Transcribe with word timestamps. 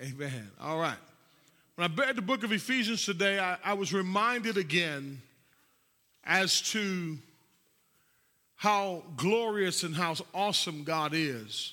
Amen. 0.00 0.50
All 0.60 0.78
right. 0.78 0.98
When 1.76 1.90
I 1.90 1.94
read 1.94 2.16
the 2.16 2.22
book 2.22 2.44
of 2.44 2.52
Ephesians 2.52 3.04
today, 3.04 3.38
I, 3.38 3.56
I 3.64 3.72
was 3.74 3.92
reminded 3.92 4.58
again 4.58 5.22
as 6.24 6.60
to 6.72 7.16
how 8.56 9.02
glorious 9.16 9.82
and 9.82 9.94
how 9.94 10.14
awesome 10.34 10.84
God 10.84 11.12
is 11.14 11.72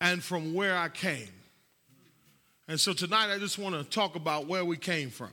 and 0.00 0.22
from 0.22 0.52
where 0.52 0.76
I 0.76 0.88
came. 0.88 1.28
And 2.68 2.78
so 2.78 2.92
tonight 2.92 3.32
I 3.32 3.38
just 3.38 3.58
want 3.58 3.74
to 3.74 3.84
talk 3.84 4.14
about 4.14 4.46
where 4.46 4.64
we 4.64 4.76
came 4.76 5.10
from. 5.10 5.32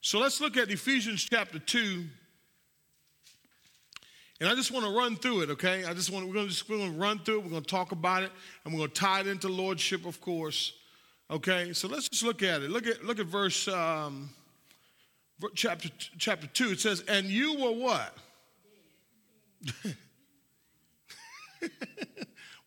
So 0.00 0.18
let's 0.18 0.40
look 0.40 0.56
at 0.56 0.70
Ephesians 0.70 1.26
chapter 1.28 1.58
2. 1.58 2.04
And 4.40 4.48
I 4.48 4.54
just 4.54 4.70
want 4.70 4.86
to 4.86 4.92
run 4.92 5.16
through 5.16 5.42
it, 5.42 5.50
okay? 5.50 5.84
I 5.84 5.94
just 5.94 6.10
want 6.10 6.26
we're 6.26 6.34
going 6.34 6.46
to 6.46 6.52
just 6.52 6.68
we're 6.68 6.78
going 6.78 6.92
to 6.92 6.98
run 6.98 7.18
through 7.18 7.38
it. 7.38 7.44
We're 7.44 7.50
going 7.50 7.62
to 7.62 7.68
talk 7.68 7.90
about 7.90 8.22
it, 8.22 8.30
and 8.64 8.72
we're 8.72 8.78
going 8.78 8.90
to 8.90 9.00
tie 9.00 9.20
it 9.20 9.26
into 9.26 9.48
lordship, 9.48 10.06
of 10.06 10.20
course. 10.20 10.74
Okay, 11.30 11.72
so 11.72 11.88
let's 11.88 12.08
just 12.08 12.22
look 12.22 12.42
at 12.42 12.62
it. 12.62 12.70
Look 12.70 12.86
at 12.86 13.04
look 13.04 13.18
at 13.18 13.26
verse 13.26 13.66
um, 13.68 14.30
chapter 15.54 15.90
chapter 16.18 16.46
two. 16.46 16.70
It 16.70 16.80
says, 16.80 17.02
"And 17.08 17.26
you 17.26 17.54
were 17.54 17.72
what? 17.72 18.16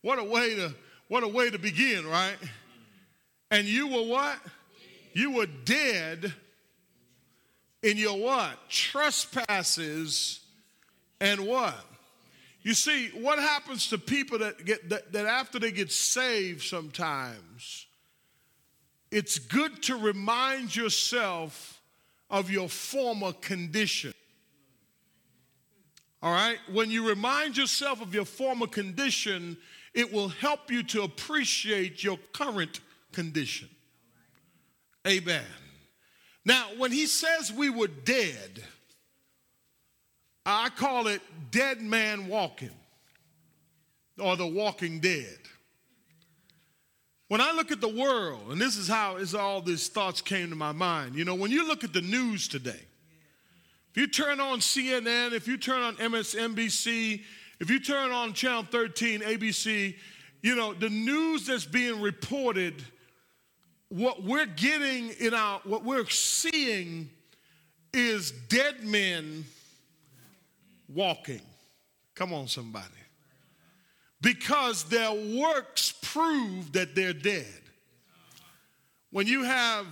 what 0.02 0.18
a 0.18 0.24
way 0.24 0.54
to 0.56 0.74
what 1.08 1.22
a 1.22 1.28
way 1.28 1.48
to 1.48 1.58
begin, 1.58 2.06
right? 2.06 2.36
And 3.50 3.66
you 3.66 3.88
were 3.88 4.02
what? 4.02 4.38
You 5.14 5.32
were 5.32 5.46
dead 5.46 6.34
in 7.82 7.96
your 7.96 8.18
what? 8.18 8.68
Trespasses 8.68 10.41
and 11.22 11.46
what? 11.46 11.76
You 12.62 12.74
see, 12.74 13.08
what 13.10 13.38
happens 13.38 13.88
to 13.90 13.98
people 13.98 14.40
that 14.40 14.64
get 14.64 14.88
that, 14.90 15.12
that 15.12 15.26
after 15.26 15.58
they 15.60 15.70
get 15.70 15.92
saved 15.92 16.62
sometimes, 16.62 17.86
it's 19.10 19.38
good 19.38 19.82
to 19.84 19.96
remind 19.96 20.74
yourself 20.74 21.80
of 22.28 22.50
your 22.50 22.68
former 22.68 23.32
condition. 23.32 24.12
All 26.22 26.32
right? 26.32 26.58
When 26.72 26.90
you 26.90 27.08
remind 27.08 27.56
yourself 27.56 28.02
of 28.02 28.14
your 28.14 28.24
former 28.24 28.66
condition, 28.66 29.56
it 29.94 30.12
will 30.12 30.28
help 30.28 30.70
you 30.70 30.82
to 30.84 31.02
appreciate 31.02 32.02
your 32.02 32.18
current 32.32 32.80
condition. 33.12 33.68
Amen. 35.06 35.44
Now, 36.44 36.66
when 36.78 36.90
he 36.90 37.06
says 37.06 37.52
we 37.52 37.70
were 37.70 37.88
dead, 37.88 38.64
I 40.44 40.70
call 40.70 41.06
it 41.06 41.20
dead 41.50 41.80
man 41.80 42.26
walking 42.26 42.70
or 44.18 44.36
the 44.36 44.46
walking 44.46 45.00
dead. 45.00 45.38
When 47.28 47.40
I 47.40 47.52
look 47.52 47.70
at 47.70 47.80
the 47.80 47.88
world, 47.88 48.50
and 48.50 48.60
this 48.60 48.76
is 48.76 48.88
how 48.88 49.16
is 49.16 49.34
all 49.34 49.62
these 49.62 49.88
thoughts 49.88 50.20
came 50.20 50.50
to 50.50 50.56
my 50.56 50.72
mind. 50.72 51.14
You 51.14 51.24
know, 51.24 51.34
when 51.34 51.50
you 51.50 51.66
look 51.66 51.82
at 51.82 51.92
the 51.92 52.02
news 52.02 52.46
today, 52.46 52.80
if 53.90 53.96
you 53.96 54.06
turn 54.06 54.40
on 54.40 54.58
CNN, 54.58 55.32
if 55.32 55.46
you 55.46 55.56
turn 55.56 55.82
on 55.82 55.96
MSNBC, 55.96 57.22
if 57.60 57.70
you 57.70 57.80
turn 57.80 58.10
on 58.10 58.32
Channel 58.32 58.66
13, 58.70 59.20
ABC, 59.20 59.94
you 60.42 60.56
know, 60.56 60.74
the 60.74 60.88
news 60.88 61.46
that's 61.46 61.64
being 61.64 62.00
reported 62.00 62.82
what 63.88 64.22
we're 64.22 64.46
getting 64.46 65.10
in 65.20 65.34
our, 65.34 65.60
what 65.64 65.84
we're 65.84 66.08
seeing 66.08 67.10
is 67.92 68.32
dead 68.48 68.82
men 68.82 69.44
walking. 70.88 71.40
Come 72.14 72.32
on, 72.32 72.48
somebody. 72.48 72.86
Because 74.20 74.84
their 74.84 75.12
works 75.12 75.92
prove 76.00 76.72
that 76.72 76.94
they're 76.94 77.12
dead. 77.12 77.60
When 79.10 79.26
you 79.26 79.42
have, 79.44 79.86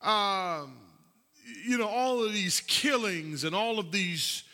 um, 0.00 0.76
you 1.66 1.76
know, 1.76 1.88
all 1.88 2.24
of 2.24 2.32
these 2.32 2.60
killings 2.60 3.44
and 3.44 3.54
all 3.54 3.78
of 3.78 3.90
these 3.90 4.44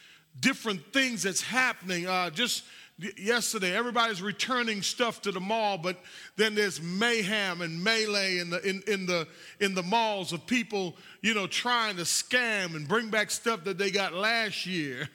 different 0.41 0.93
things 0.93 1.23
that's 1.23 1.43
happening, 1.43 2.07
uh, 2.07 2.31
just 2.31 2.65
yesterday 3.19 3.77
everybody's 3.77 4.23
returning 4.23 4.81
stuff 4.81 5.21
to 5.21 5.31
the 5.31 5.41
mall 5.41 5.77
but 5.77 5.99
then 6.37 6.55
there's 6.55 6.81
mayhem 6.81 7.61
and 7.61 7.83
melee 7.85 8.39
in 8.39 8.49
the 8.49 8.67
in, 8.67 8.83
in 8.87 9.05
the 9.05 9.29
in 9.61 9.75
the 9.75 9.83
malls 9.83 10.33
of 10.33 10.47
people 10.47 10.97
you 11.21 11.35
know 11.35 11.47
trying 11.47 11.97
to 11.97 12.03
scam 12.03 12.75
and 12.75 12.89
bring 12.89 13.11
back 13.11 13.31
stuff 13.31 13.65
that 13.65 13.77
they 13.77 13.91
got 13.91 14.15
last 14.15 14.65
year. 14.65 15.09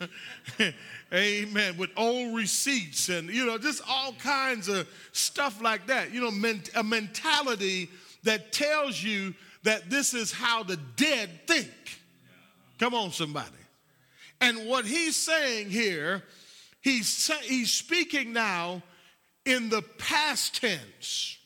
Amen. 1.13 1.77
With 1.77 1.89
old 1.95 2.35
receipts 2.35 3.09
and 3.09 3.29
you 3.29 3.45
know 3.45 3.57
just 3.57 3.81
all 3.87 4.13
kinds 4.13 4.67
of 4.67 4.87
stuff 5.13 5.61
like 5.61 5.87
that. 5.87 6.11
You 6.11 6.21
know 6.21 6.49
a 6.75 6.83
mentality 6.83 7.89
that 8.23 8.51
tells 8.51 9.01
you 9.01 9.33
that 9.63 9.89
this 9.89 10.13
is 10.13 10.31
how 10.31 10.63
the 10.63 10.77
dead 10.97 11.29
think. 11.47 11.71
Come 12.77 12.93
on 12.93 13.11
somebody. 13.11 13.47
And 14.41 14.67
what 14.67 14.85
he's 14.85 15.15
saying 15.15 15.69
here 15.69 16.23
He's, 16.81 17.31
he's 17.43 17.71
speaking 17.71 18.33
now 18.33 18.81
in 19.45 19.69
the 19.69 19.81
past 19.97 20.59
tense 20.59 21.37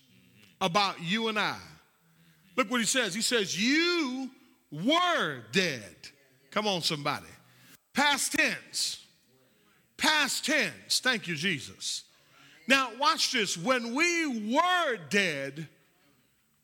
about 0.62 1.01
you 1.01 1.28
and 1.28 1.38
I. 1.38 1.57
Look 2.56 2.72
what 2.72 2.79
he 2.79 2.85
says. 2.85 3.13
He 3.13 3.22
says, 3.22 3.62
You 3.62 4.29
were 4.72 5.41
dead. 5.51 5.95
Come 6.51 6.68
on, 6.68 6.81
somebody. 6.81 7.25
Past 7.94 8.34
tense. 8.34 9.03
Past 9.97 10.45
tense. 10.45 11.00
Thank 11.00 11.28
you, 11.28 11.35
Jesus. 11.35 12.03
Now, 12.68 12.91
watch 13.00 13.31
this. 13.31 13.57
When 13.57 13.94
we 13.94 14.53
were 14.56 14.97
dead, 15.09 15.68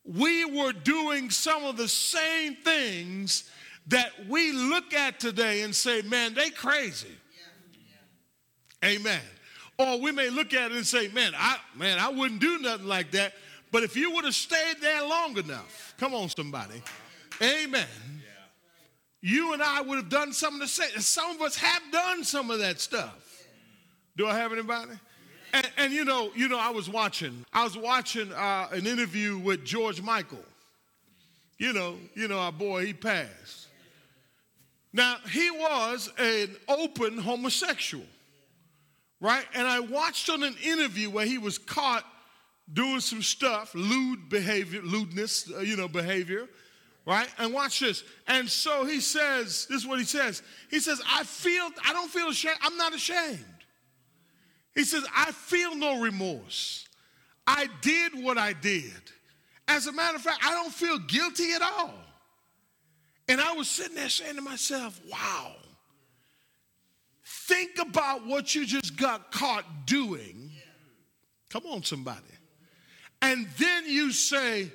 we 0.03 0.45
were 0.45 0.73
doing 0.73 1.29
some 1.29 1.63
of 1.63 1.77
the 1.77 1.87
same 1.87 2.55
things 2.55 3.49
that 3.87 4.11
we 4.27 4.51
look 4.51 4.93
at 4.93 5.19
today 5.19 5.61
and 5.61 5.75
say, 5.75 6.01
man, 6.03 6.33
they 6.33 6.49
crazy. 6.49 7.15
Amen. 8.83 9.21
Or 9.77 9.99
we 9.99 10.11
may 10.11 10.29
look 10.29 10.53
at 10.53 10.71
it 10.71 10.77
and 10.77 10.85
say, 10.85 11.07
man, 11.09 11.33
I 11.37 11.57
man, 11.75 11.99
I 11.99 12.09
wouldn't 12.09 12.41
do 12.41 12.59
nothing 12.59 12.87
like 12.87 13.11
that. 13.11 13.33
But 13.71 13.83
if 13.83 13.95
you 13.95 14.11
would 14.11 14.25
have 14.25 14.35
stayed 14.35 14.75
there 14.81 15.01
long 15.01 15.37
enough, 15.37 15.95
come 15.97 16.13
on, 16.13 16.29
somebody. 16.29 16.81
Amen. 17.41 17.87
You 19.21 19.53
and 19.53 19.61
I 19.61 19.81
would 19.81 19.97
have 19.97 20.09
done 20.09 20.33
some 20.33 20.55
of 20.55 20.59
the 20.59 20.67
same. 20.67 20.99
Some 20.99 21.35
of 21.35 21.41
us 21.41 21.55
have 21.55 21.81
done 21.91 22.23
some 22.23 22.51
of 22.51 22.59
that 22.59 22.79
stuff. 22.79 23.45
Do 24.17 24.27
I 24.27 24.35
have 24.35 24.51
anybody? 24.51 24.91
And, 25.53 25.69
and 25.77 25.93
you 25.93 26.05
know, 26.05 26.31
you 26.35 26.47
know, 26.47 26.59
I 26.59 26.69
was 26.69 26.89
watching. 26.89 27.45
I 27.53 27.63
was 27.63 27.77
watching 27.77 28.31
uh, 28.33 28.67
an 28.71 28.87
interview 28.87 29.37
with 29.37 29.63
George 29.63 30.01
Michael. 30.01 30.43
You 31.57 31.73
know, 31.73 31.95
you 32.15 32.27
know, 32.27 32.39
our 32.39 32.51
boy, 32.51 32.87
he 32.87 32.93
passed. 32.93 33.67
Now 34.91 35.17
he 35.29 35.49
was 35.51 36.11
an 36.17 36.55
open 36.67 37.17
homosexual 37.17 38.05
right? 39.21 39.45
And 39.53 39.67
I 39.67 39.79
watched 39.79 40.29
on 40.29 40.43
an 40.43 40.55
interview 40.63 41.09
where 41.09 41.25
he 41.25 41.37
was 41.37 41.57
caught 41.57 42.03
doing 42.73 42.99
some 42.99 43.21
stuff, 43.21 43.73
lewd 43.75 44.27
behavior, 44.29 44.81
lewdness, 44.81 45.49
uh, 45.55 45.59
you 45.59 45.77
know, 45.77 45.87
behavior, 45.87 46.47
right? 47.05 47.27
And 47.37 47.53
watch 47.53 47.79
this. 47.79 48.03
And 48.27 48.49
so 48.49 48.83
he 48.85 48.99
says, 48.99 49.67
this 49.69 49.81
is 49.81 49.87
what 49.87 49.99
he 49.99 50.05
says. 50.05 50.41
He 50.69 50.79
says, 50.79 51.01
I 51.07 51.23
feel, 51.23 51.69
I 51.85 51.93
don't 51.93 52.09
feel 52.09 52.29
ashamed. 52.29 52.57
I'm 52.61 52.77
not 52.77 52.93
ashamed. 52.93 53.45
He 54.73 54.83
says, 54.83 55.05
I 55.15 55.31
feel 55.31 55.75
no 55.75 56.01
remorse. 56.01 56.87
I 57.45 57.67
did 57.81 58.13
what 58.23 58.37
I 58.37 58.53
did. 58.53 58.93
As 59.67 59.87
a 59.87 59.91
matter 59.91 60.15
of 60.15 60.21
fact, 60.21 60.39
I 60.43 60.51
don't 60.51 60.73
feel 60.73 60.97
guilty 60.97 61.53
at 61.53 61.61
all. 61.61 61.93
And 63.27 63.39
I 63.39 63.53
was 63.53 63.67
sitting 63.67 63.95
there 63.95 64.09
saying 64.09 64.35
to 64.35 64.41
myself, 64.41 64.99
wow, 65.09 65.55
Think 67.51 67.79
about 67.79 68.25
what 68.25 68.56
you 68.56 68.66
just 68.66 68.95
got 68.95 69.29
caught 69.29 69.66
doing. 69.85 70.51
Come 71.50 71.66
on, 71.66 71.84
somebody. 71.84 72.22
And 73.22 73.45
then 73.57 73.84
you 73.88 74.13
say, 74.13 74.72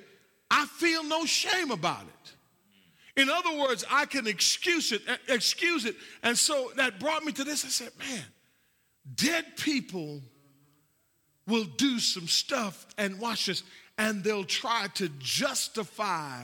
I 0.51 0.67
feel 0.67 1.03
no 1.03 1.25
shame 1.25 1.71
about 1.71 2.03
it. 2.03 3.19
In 3.19 3.31
other 3.31 3.57
words, 3.57 3.83
I 3.89 4.05
can 4.05 4.27
excuse 4.27 4.91
it, 4.91 5.01
eh, 5.07 5.17
excuse 5.27 5.85
it. 5.85 5.95
And 6.21 6.37
so 6.37 6.71
that 6.75 6.99
brought 6.99 7.25
me 7.25 7.31
to 7.31 7.43
this. 7.43 7.65
I 7.65 7.69
said, 7.69 7.89
man, 7.97 8.23
dead 9.15 9.57
people 9.57 10.21
will 11.47 11.65
do 11.65 11.97
some 11.97 12.27
stuff 12.27 12.85
and 12.99 13.19
watch 13.19 13.47
this, 13.47 13.63
and 13.97 14.23
they'll 14.23 14.43
try 14.43 14.85
to 14.93 15.09
justify 15.17 16.43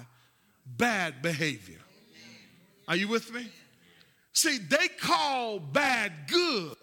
bad 0.65 1.21
behavior. 1.21 1.77
Are 2.87 2.95
you 2.95 3.07
with 3.07 3.31
me? 3.31 3.51
See, 4.33 4.57
they 4.57 4.87
call 4.99 5.59
bad 5.59 6.11
good 6.27 6.77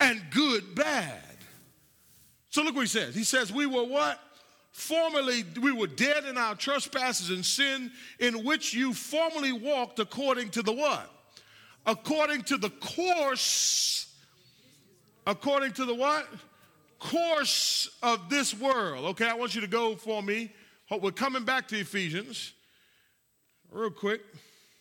and 0.00 0.20
good 0.30 0.74
bad. 0.74 1.22
So 2.50 2.62
look 2.62 2.74
what 2.74 2.82
he 2.82 2.86
says. 2.88 3.14
He 3.14 3.24
says, 3.24 3.52
We 3.52 3.66
were 3.66 3.84
what? 3.84 4.20
Formerly, 4.72 5.44
we 5.60 5.72
were 5.72 5.86
dead 5.86 6.24
in 6.24 6.38
our 6.38 6.54
trespasses 6.54 7.30
and 7.30 7.44
sin, 7.44 7.90
in 8.18 8.44
which 8.44 8.72
you 8.72 8.92
formerly 8.94 9.52
walked 9.52 9.98
according 9.98 10.50
to 10.50 10.62
the 10.62 10.72
what? 10.72 11.10
According 11.86 12.42
to 12.44 12.56
the 12.56 12.70
course, 12.70 14.12
according 15.26 15.72
to 15.72 15.84
the 15.84 15.94
what? 15.94 16.26
course 17.00 17.88
of 18.02 18.30
this 18.30 18.54
world. 18.54 19.06
Okay, 19.06 19.26
I 19.26 19.34
want 19.34 19.54
you 19.54 19.60
to 19.62 19.66
go 19.66 19.96
for 19.96 20.22
me. 20.22 20.52
We're 21.00 21.10
coming 21.10 21.44
back 21.44 21.66
to 21.68 21.78
Ephesians 21.78 22.52
real 23.72 23.90
quick. 23.90 24.20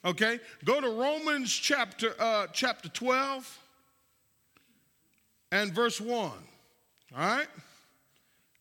Okay, 0.05 0.39
go 0.63 0.79
to 0.79 0.89
Romans 0.89 1.51
chapter 1.51 2.13
uh, 2.19 2.47
chapter 2.53 2.87
12 2.87 3.59
and 5.51 5.73
verse 5.73 5.99
1. 5.99 6.11
All 6.11 6.31
right? 7.17 7.47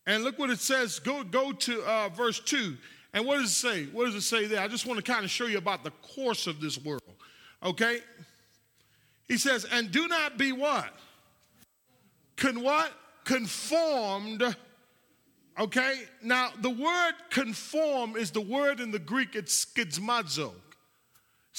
And 0.05 0.23
look 0.23 0.37
what 0.37 0.49
it 0.49 0.59
says. 0.59 0.99
Go, 0.99 1.23
go 1.23 1.51
to 1.51 1.81
uh, 1.83 2.09
verse 2.09 2.39
2. 2.39 2.75
And 3.13 3.25
what 3.25 3.39
does 3.39 3.51
it 3.51 3.53
say? 3.53 3.85
What 3.85 4.05
does 4.05 4.15
it 4.15 4.21
say 4.21 4.47
there? 4.47 4.59
I 4.59 4.67
just 4.67 4.85
want 4.85 5.03
to 5.03 5.11
kind 5.11 5.23
of 5.23 5.31
show 5.31 5.45
you 5.45 5.57
about 5.57 5.83
the 5.83 5.91
course 6.01 6.47
of 6.47 6.59
this 6.59 6.83
world. 6.83 7.01
Okay? 7.63 7.99
He 9.27 9.37
says, 9.37 9.65
and 9.71 9.91
do 9.91 10.07
not 10.07 10.37
be 10.37 10.51
what? 10.51 10.89
Con 12.35 12.61
what? 12.61 12.91
Conformed. 13.23 14.43
Okay? 15.59 16.03
Now, 16.21 16.49
the 16.59 16.69
word 16.69 17.13
conform 17.29 18.15
is 18.15 18.31
the 18.31 18.41
word 18.41 18.79
in 18.79 18.91
the 18.91 18.99
Greek, 18.99 19.35
it's 19.35 19.65
skizmazo. 19.65 20.51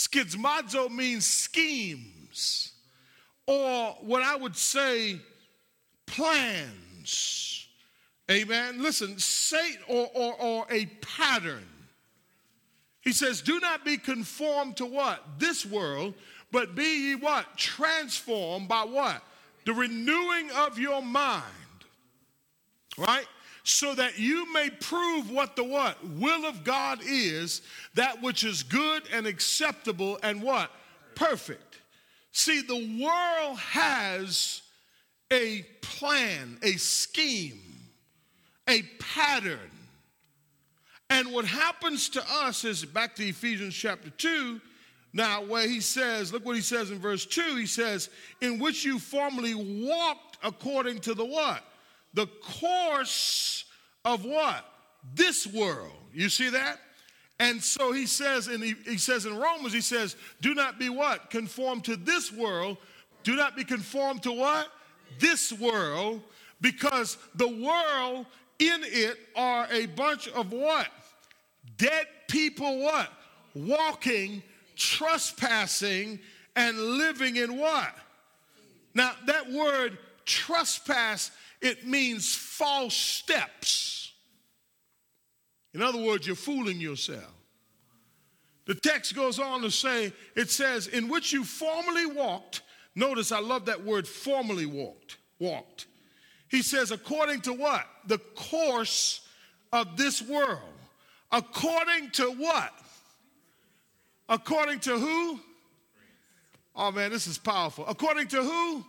Skizmazo 0.00 0.90
means 0.90 1.26
schemes, 1.26 2.72
or 3.46 3.98
what 4.00 4.22
I 4.22 4.34
would 4.34 4.56
say, 4.56 5.20
plans. 6.06 7.68
Amen. 8.30 8.82
Listen, 8.82 9.18
say, 9.18 9.76
or, 9.88 10.08
or, 10.14 10.34
or 10.40 10.66
a 10.70 10.86
pattern. 11.02 11.68
He 13.02 13.12
says, 13.12 13.42
Do 13.42 13.60
not 13.60 13.84
be 13.84 13.98
conformed 13.98 14.78
to 14.78 14.86
what? 14.86 15.22
This 15.38 15.66
world, 15.66 16.14
but 16.50 16.74
be 16.74 17.10
ye 17.10 17.14
what? 17.16 17.58
Transformed 17.58 18.68
by 18.68 18.84
what? 18.84 19.22
The 19.66 19.74
renewing 19.74 20.50
of 20.52 20.78
your 20.78 21.02
mind. 21.02 21.44
Right? 22.96 23.26
So 23.62 23.94
that 23.94 24.18
you 24.18 24.52
may 24.52 24.70
prove 24.70 25.30
what 25.30 25.56
the 25.56 25.64
what? 25.64 25.96
Will 26.04 26.46
of 26.46 26.64
God 26.64 27.00
is, 27.04 27.62
that 27.94 28.22
which 28.22 28.44
is 28.44 28.62
good 28.62 29.02
and 29.12 29.26
acceptable 29.26 30.18
and 30.22 30.42
what? 30.42 30.70
Perfect. 31.14 31.78
See, 32.32 32.62
the 32.62 33.04
world 33.04 33.58
has 33.58 34.62
a 35.30 35.62
plan, 35.82 36.58
a 36.62 36.72
scheme, 36.72 37.60
a 38.68 38.82
pattern. 38.98 39.58
And 41.10 41.32
what 41.32 41.44
happens 41.44 42.08
to 42.10 42.24
us 42.30 42.64
is 42.64 42.84
back 42.84 43.16
to 43.16 43.24
Ephesians 43.26 43.74
chapter 43.74 44.10
2, 44.10 44.60
now, 45.12 45.42
where 45.42 45.66
he 45.66 45.80
says, 45.80 46.32
look 46.32 46.44
what 46.44 46.54
he 46.54 46.62
says 46.62 46.92
in 46.92 46.98
verse 46.98 47.26
2 47.26 47.56
he 47.56 47.66
says, 47.66 48.10
in 48.40 48.60
which 48.60 48.84
you 48.84 48.98
formerly 48.98 49.54
walked 49.54 50.38
according 50.44 51.00
to 51.00 51.14
the 51.14 51.24
what? 51.24 51.64
The 52.14 52.26
course 52.26 53.64
of 54.04 54.24
what? 54.24 54.64
This 55.14 55.46
world. 55.46 55.92
You 56.12 56.28
see 56.28 56.50
that? 56.50 56.78
And 57.38 57.62
so 57.62 57.92
he 57.92 58.06
says, 58.06 58.48
and 58.48 58.62
he, 58.62 58.74
he 58.84 58.98
says 58.98 59.24
in 59.24 59.36
Romans, 59.36 59.72
he 59.72 59.80
says, 59.80 60.16
do 60.42 60.54
not 60.54 60.78
be 60.78 60.90
what? 60.90 61.30
Conformed 61.30 61.84
to 61.84 61.96
this 61.96 62.30
world. 62.30 62.76
Do 63.22 63.34
not 63.34 63.56
be 63.56 63.64
conformed 63.64 64.22
to 64.24 64.32
what? 64.32 64.68
This 65.18 65.52
world, 65.52 66.22
because 66.60 67.16
the 67.34 67.48
world 67.48 68.26
in 68.58 68.80
it 68.84 69.18
are 69.34 69.66
a 69.70 69.86
bunch 69.86 70.28
of 70.28 70.52
what? 70.52 70.86
Dead 71.78 72.06
people 72.28 72.80
what? 72.80 73.10
Walking 73.54 74.42
trespassing 74.76 76.18
and 76.56 76.78
living 76.78 77.36
in 77.36 77.56
what? 77.56 77.94
Now, 78.94 79.12
that 79.26 79.50
word 79.50 79.98
trespass, 80.24 81.30
it 81.60 81.86
means 81.86 82.34
false 82.34 82.94
steps. 82.94 84.12
In 85.74 85.82
other 85.82 86.00
words, 86.00 86.26
you're 86.26 86.36
fooling 86.36 86.80
yourself. 86.80 87.32
The 88.66 88.74
text 88.74 89.14
goes 89.14 89.38
on 89.38 89.62
to 89.62 89.70
say, 89.70 90.12
it 90.36 90.50
says, 90.50 90.86
in 90.86 91.08
which 91.08 91.32
you 91.32 91.44
formerly 91.44 92.06
walked. 92.06 92.62
Notice, 92.94 93.32
I 93.32 93.40
love 93.40 93.66
that 93.66 93.84
word 93.84 94.06
formerly 94.06 94.66
walked. 94.66 95.16
Walked. 95.38 95.86
He 96.48 96.62
says, 96.62 96.90
according 96.90 97.42
to 97.42 97.52
what? 97.52 97.86
The 98.06 98.18
course 98.18 99.26
of 99.72 99.96
this 99.96 100.20
world. 100.20 100.60
According 101.32 102.10
to 102.12 102.32
what? 102.32 102.72
According 104.28 104.80
to 104.80 104.98
who? 104.98 105.40
Oh 106.74 106.90
man, 106.90 107.10
this 107.10 107.26
is 107.26 107.38
powerful. 107.38 107.84
According 107.86 108.28
to 108.28 108.42
who? 108.42 108.84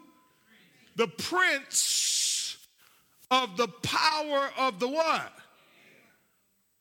The 0.95 1.07
prince 1.07 1.77
of 3.31 3.55
the 3.55 3.69
power 3.69 4.51
of 4.57 4.79
the 4.79 4.87
what? 4.89 5.33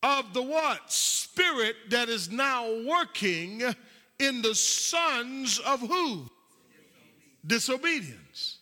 Of 0.02 0.34
the 0.34 0.42
what? 0.42 0.92
Spirit 0.92 1.76
that 1.90 2.08
is 2.08 2.30
now 2.30 2.82
working 2.84 3.62
in 4.18 4.42
the 4.42 4.54
sons 4.54 5.60
of 5.60 5.80
who? 5.80 6.28
Disobedience. 7.46 8.58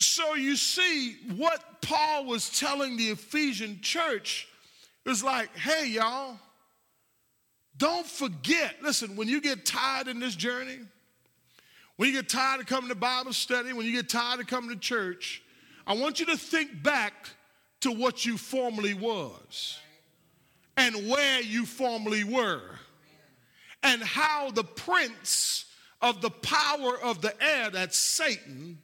So 0.00 0.34
you 0.34 0.56
see, 0.56 1.16
what 1.36 1.82
Paul 1.82 2.26
was 2.26 2.48
telling 2.56 2.96
the 2.96 3.10
Ephesian 3.10 3.80
church 3.82 4.48
is 5.04 5.24
like, 5.24 5.54
hey, 5.56 5.88
y'all, 5.88 6.38
don't 7.76 8.06
forget, 8.06 8.76
listen, 8.82 9.16
when 9.16 9.28
you 9.28 9.40
get 9.40 9.64
tired 9.66 10.08
in 10.08 10.20
this 10.20 10.36
journey, 10.36 10.78
when 11.96 12.08
you 12.08 12.14
get 12.14 12.28
tired 12.28 12.60
of 12.60 12.66
coming 12.66 12.88
to 12.88 12.94
Bible 12.94 13.32
study, 13.32 13.72
when 13.72 13.86
you 13.86 13.92
get 13.92 14.08
tired 14.08 14.38
of 14.40 14.46
coming 14.46 14.70
to 14.70 14.76
church, 14.76 15.42
I 15.88 15.94
want 15.94 16.20
you 16.20 16.26
to 16.26 16.36
think 16.36 16.82
back 16.82 17.30
to 17.80 17.90
what 17.90 18.26
you 18.26 18.36
formerly 18.36 18.92
was 18.92 19.78
and 20.76 21.08
where 21.08 21.40
you 21.40 21.64
formerly 21.64 22.24
were 22.24 22.62
and 23.82 24.02
how 24.02 24.50
the 24.50 24.64
prince 24.64 25.64
of 26.02 26.20
the 26.20 26.30
power 26.30 27.00
of 27.02 27.22
the 27.22 27.34
air, 27.42 27.70
that's 27.70 27.98
Satan, 27.98 28.78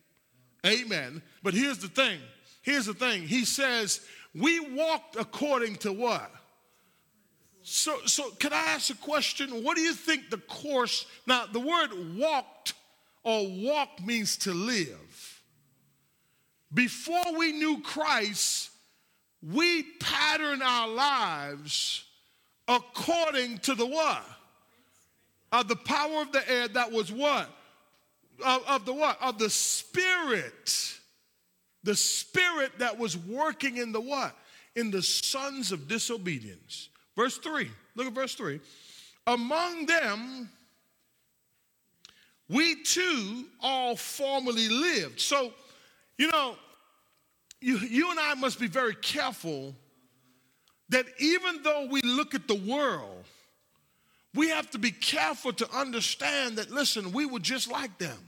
amen. 0.65 1.21
But 1.43 1.53
here's 1.53 1.79
the 1.79 1.89
thing 1.89 2.19
here's 2.63 2.87
the 2.87 2.95
thing. 2.95 3.29
He 3.29 3.45
says, 3.45 4.01
We 4.35 4.59
walked 4.61 5.17
according 5.17 5.77
to 5.77 5.93
what? 5.93 6.33
So, 7.63 7.99
so 8.07 8.31
can 8.31 8.53
I 8.53 8.57
ask 8.57 8.91
a 8.91 8.97
question? 8.97 9.63
What 9.63 9.77
do 9.77 9.83
you 9.83 9.93
think 9.93 10.31
the 10.31 10.39
course? 10.39 11.07
Now, 11.27 11.45
the 11.47 11.61
word 11.61 11.91
walked 12.17 12.73
or 13.23 13.47
walk 13.47 14.05
means 14.05 14.39
to 14.39 14.53
live. 14.53 15.34
Before 16.75 17.39
we 17.39 17.53
knew 17.53 17.81
Christ, 17.81 18.71
we 19.43 19.85
pattern 20.01 20.61
our 20.61 20.89
lives 20.89 22.05
according 22.67 23.59
to 23.59 23.75
the 23.75 23.87
what? 23.87 24.25
Of 25.53 25.69
the 25.69 25.77
power 25.77 26.23
of 26.23 26.33
the 26.33 26.51
air 26.51 26.67
that 26.69 26.91
was 26.91 27.13
what? 27.13 27.49
Of, 28.45 28.63
of 28.67 28.85
the 28.87 28.93
what? 28.93 29.23
Of 29.23 29.39
the 29.39 29.51
spirit. 29.51 30.99
The 31.85 31.95
spirit 31.95 32.73
that 32.79 32.99
was 32.99 33.17
working 33.17 33.77
in 33.77 33.93
the 33.93 34.01
what? 34.01 34.35
In 34.75 34.91
the 34.91 35.03
sons 35.03 35.71
of 35.71 35.87
disobedience. 35.87 36.89
Verse 37.15 37.39
3. 37.39 37.71
Look 37.95 38.09
at 38.09 38.13
verse 38.13 38.35
3. 38.35 38.59
Among 39.27 39.87
them, 39.87 40.51
we 42.49 42.83
too 42.83 43.45
all 43.61 43.95
formerly 43.95 44.69
lived. 44.69 45.21
So, 45.21 45.53
you 46.19 46.31
know, 46.31 46.57
you, 47.65 47.79
you 47.79 48.11
and 48.11 48.21
I 48.21 48.35
must 48.35 48.61
be 48.61 48.67
very 48.67 48.95
careful 48.95 49.75
that 50.91 51.07
even 51.19 51.63
though 51.63 51.89
we 51.91 52.03
look 52.03 52.35
at 52.35 52.47
the 52.47 52.55
world, 52.55 53.25
we 54.35 54.51
have 54.51 54.71
to 54.73 54.79
be 54.79 54.91
careful 54.91 55.53
to 55.55 55.71
understand 55.75 56.59
that, 56.59 56.71
listen, 56.71 57.13
we 57.13 57.25
were 57.25 57.39
just 57.39 57.71
like 57.71 57.97
them. 57.97 58.19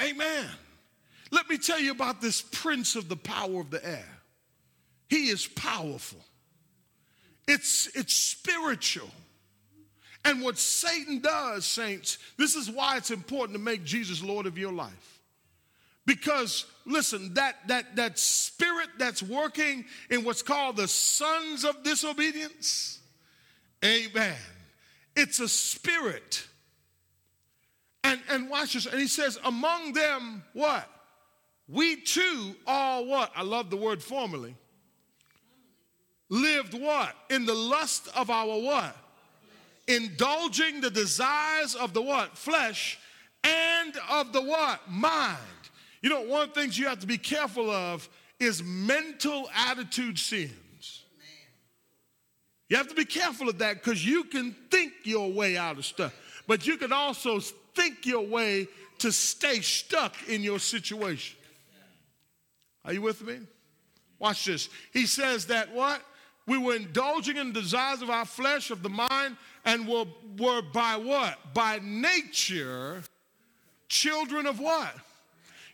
Amen. 0.00 0.46
Let 1.30 1.50
me 1.50 1.58
tell 1.58 1.78
you 1.78 1.90
about 1.90 2.22
this 2.22 2.40
prince 2.40 2.96
of 2.96 3.10
the 3.10 3.16
power 3.16 3.60
of 3.60 3.70
the 3.70 3.86
air. 3.86 4.08
He 5.10 5.28
is 5.28 5.46
powerful. 5.46 6.20
It's, 7.46 7.88
it's 7.94 8.14
spiritual. 8.14 9.10
And 10.24 10.40
what 10.40 10.56
Satan 10.56 11.20
does, 11.20 11.66
saints, 11.66 12.16
this 12.38 12.56
is 12.56 12.70
why 12.70 12.96
it's 12.96 13.10
important 13.10 13.58
to 13.58 13.62
make 13.62 13.84
Jesus 13.84 14.22
Lord 14.22 14.46
of 14.46 14.56
your 14.56 14.72
life. 14.72 15.13
Because 16.06 16.66
listen, 16.84 17.34
that 17.34 17.56
that 17.68 17.96
that 17.96 18.18
spirit 18.18 18.88
that's 18.98 19.22
working 19.22 19.84
in 20.10 20.24
what's 20.24 20.42
called 20.42 20.76
the 20.76 20.88
sons 20.88 21.64
of 21.64 21.82
disobedience, 21.82 23.00
amen. 23.84 24.36
It's 25.16 25.40
a 25.40 25.48
spirit. 25.48 26.46
And 28.02 28.20
and 28.28 28.50
watch 28.50 28.74
this. 28.74 28.86
And 28.86 29.00
he 29.00 29.08
says, 29.08 29.38
among 29.44 29.94
them, 29.94 30.42
what? 30.52 30.88
We 31.66 31.96
too 31.96 32.54
all 32.66 33.06
what? 33.06 33.32
I 33.34 33.42
love 33.42 33.70
the 33.70 33.76
word 33.76 34.02
formerly 34.02 34.54
lived 36.28 36.74
what? 36.74 37.14
In 37.30 37.46
the 37.46 37.54
lust 37.54 38.08
of 38.16 38.30
our 38.30 38.58
what? 38.58 38.96
Indulging 39.86 40.80
the 40.80 40.90
desires 40.90 41.74
of 41.74 41.92
the 41.92 42.02
what? 42.02 42.36
Flesh 42.36 42.98
and 43.42 43.94
of 44.10 44.32
the 44.32 44.42
what? 44.42 44.80
Mind. 44.90 45.36
You 46.04 46.10
know, 46.10 46.20
one 46.20 46.42
of 46.42 46.52
the 46.52 46.60
things 46.60 46.78
you 46.78 46.86
have 46.86 46.98
to 46.98 47.06
be 47.06 47.16
careful 47.16 47.70
of 47.70 48.06
is 48.38 48.62
mental 48.62 49.48
attitude 49.56 50.18
sins. 50.18 51.02
You 52.68 52.76
have 52.76 52.88
to 52.88 52.94
be 52.94 53.06
careful 53.06 53.48
of 53.48 53.56
that 53.60 53.82
because 53.82 54.04
you 54.04 54.24
can 54.24 54.54
think 54.70 54.92
your 55.04 55.32
way 55.32 55.56
out 55.56 55.78
of 55.78 55.86
stuff, 55.86 56.14
but 56.46 56.66
you 56.66 56.76
can 56.76 56.92
also 56.92 57.40
think 57.40 58.04
your 58.04 58.20
way 58.20 58.68
to 58.98 59.10
stay 59.10 59.60
stuck 59.60 60.14
in 60.28 60.42
your 60.42 60.58
situation. 60.58 61.38
Are 62.84 62.92
you 62.92 63.00
with 63.00 63.26
me? 63.26 63.38
Watch 64.18 64.44
this. 64.44 64.68
He 64.92 65.06
says 65.06 65.46
that 65.46 65.72
what? 65.72 66.02
We 66.46 66.58
were 66.58 66.74
indulging 66.74 67.38
in 67.38 67.54
the 67.54 67.62
desires 67.62 68.02
of 68.02 68.10
our 68.10 68.26
flesh, 68.26 68.70
of 68.70 68.82
the 68.82 68.90
mind, 68.90 69.38
and 69.64 69.88
were, 69.88 70.04
were 70.38 70.60
by 70.60 70.96
what? 70.96 71.54
By 71.54 71.80
nature, 71.82 73.02
children 73.88 74.44
of 74.44 74.60
what? 74.60 74.94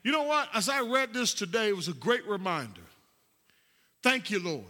You 0.02 0.12
know 0.12 0.22
what? 0.22 0.48
As 0.54 0.68
I 0.68 0.80
read 0.80 1.12
this 1.12 1.34
today, 1.34 1.68
it 1.68 1.76
was 1.76 1.88
a 1.88 1.92
great 1.92 2.26
reminder. 2.26 2.80
Thank 4.02 4.30
you, 4.30 4.40
Lord. 4.40 4.64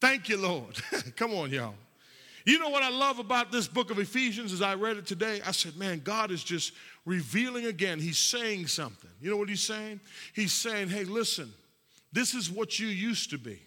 Thank 0.00 0.28
you, 0.28 0.36
Lord. 0.36 0.76
Come 1.16 1.32
on, 1.32 1.50
y'all. 1.50 1.74
You 2.44 2.58
know 2.58 2.70
what 2.70 2.82
I 2.82 2.90
love 2.90 3.20
about 3.20 3.52
this 3.52 3.68
book 3.68 3.92
of 3.92 4.00
Ephesians 4.00 4.52
as 4.52 4.62
I 4.62 4.74
read 4.74 4.96
it 4.96 5.06
today? 5.06 5.40
I 5.46 5.52
said, 5.52 5.76
man, 5.76 6.00
God 6.02 6.32
is 6.32 6.42
just 6.42 6.72
revealing 7.04 7.66
again. 7.66 8.00
He's 8.00 8.18
saying 8.18 8.66
something. 8.66 9.10
You 9.20 9.30
know 9.30 9.36
what 9.36 9.48
he's 9.48 9.62
saying? 9.62 10.00
He's 10.34 10.52
saying, 10.52 10.88
hey, 10.88 11.04
listen, 11.04 11.52
this 12.12 12.34
is 12.34 12.50
what 12.50 12.80
you 12.80 12.88
used 12.88 13.30
to 13.30 13.38
be, 13.38 13.60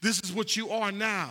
this 0.00 0.20
is 0.20 0.32
what 0.32 0.56
you 0.56 0.70
are 0.70 0.90
now. 0.90 1.30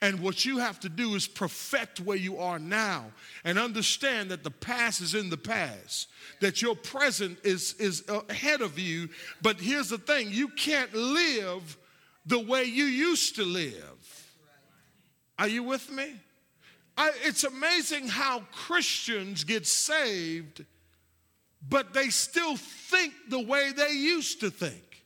And 0.00 0.20
what 0.20 0.44
you 0.44 0.58
have 0.58 0.80
to 0.80 0.88
do 0.88 1.14
is 1.14 1.26
perfect 1.26 2.00
where 2.00 2.16
you 2.16 2.38
are 2.38 2.58
now 2.58 3.06
and 3.44 3.58
understand 3.58 4.30
that 4.30 4.44
the 4.44 4.50
past 4.50 5.00
is 5.00 5.14
in 5.14 5.30
the 5.30 5.36
past, 5.36 6.08
that 6.40 6.62
your 6.62 6.76
present 6.76 7.38
is, 7.44 7.74
is 7.74 8.04
ahead 8.28 8.60
of 8.60 8.78
you. 8.78 9.08
But 9.40 9.60
here's 9.60 9.88
the 9.88 9.98
thing 9.98 10.30
you 10.30 10.48
can't 10.48 10.92
live 10.94 11.76
the 12.26 12.38
way 12.38 12.64
you 12.64 12.84
used 12.84 13.36
to 13.36 13.44
live. 13.44 14.28
Are 15.38 15.48
you 15.48 15.62
with 15.64 15.90
me? 15.90 16.14
I, 16.96 17.10
it's 17.24 17.44
amazing 17.44 18.08
how 18.08 18.40
Christians 18.52 19.44
get 19.44 19.66
saved, 19.66 20.64
but 21.68 21.94
they 21.94 22.10
still 22.10 22.56
think 22.56 23.14
the 23.28 23.40
way 23.40 23.72
they 23.72 23.92
used 23.92 24.40
to 24.40 24.50
think. 24.50 25.04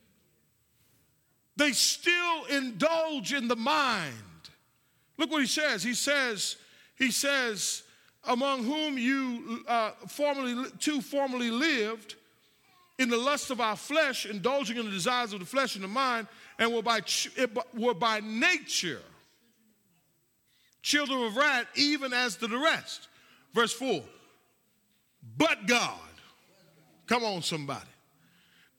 They 1.55 1.71
still 1.71 2.45
indulge 2.45 3.33
in 3.33 3.47
the 3.47 3.55
mind. 3.55 4.13
Look 5.17 5.31
what 5.31 5.41
he 5.41 5.47
says. 5.47 5.83
He 5.83 5.93
says, 5.93 6.57
he 6.95 7.11
says, 7.11 7.83
among 8.25 8.63
whom 8.63 8.97
you 8.97 9.63
uh, 9.67 9.91
formerly, 10.07 10.69
two 10.79 11.01
formerly 11.01 11.51
lived 11.51 12.15
in 12.99 13.09
the 13.09 13.17
lust 13.17 13.51
of 13.51 13.61
our 13.61 13.75
flesh, 13.75 14.25
indulging 14.25 14.77
in 14.77 14.85
the 14.85 14.91
desires 14.91 15.33
of 15.33 15.39
the 15.39 15.45
flesh 15.45 15.75
and 15.75 15.83
the 15.83 15.87
mind, 15.87 16.27
and 16.59 16.73
were 16.73 16.81
by, 16.81 17.01
were 17.73 17.93
by 17.93 18.19
nature 18.21 19.01
children 20.87 21.21
of 21.23 21.35
wrath, 21.35 21.67
even 21.75 22.13
as 22.13 22.37
to 22.37 22.47
the 22.47 22.57
rest. 22.57 23.09
Verse 23.53 23.73
4. 23.73 24.01
But 25.37 25.67
God. 25.67 25.99
Come 27.07 27.23
on, 27.23 27.41
somebody. 27.41 27.85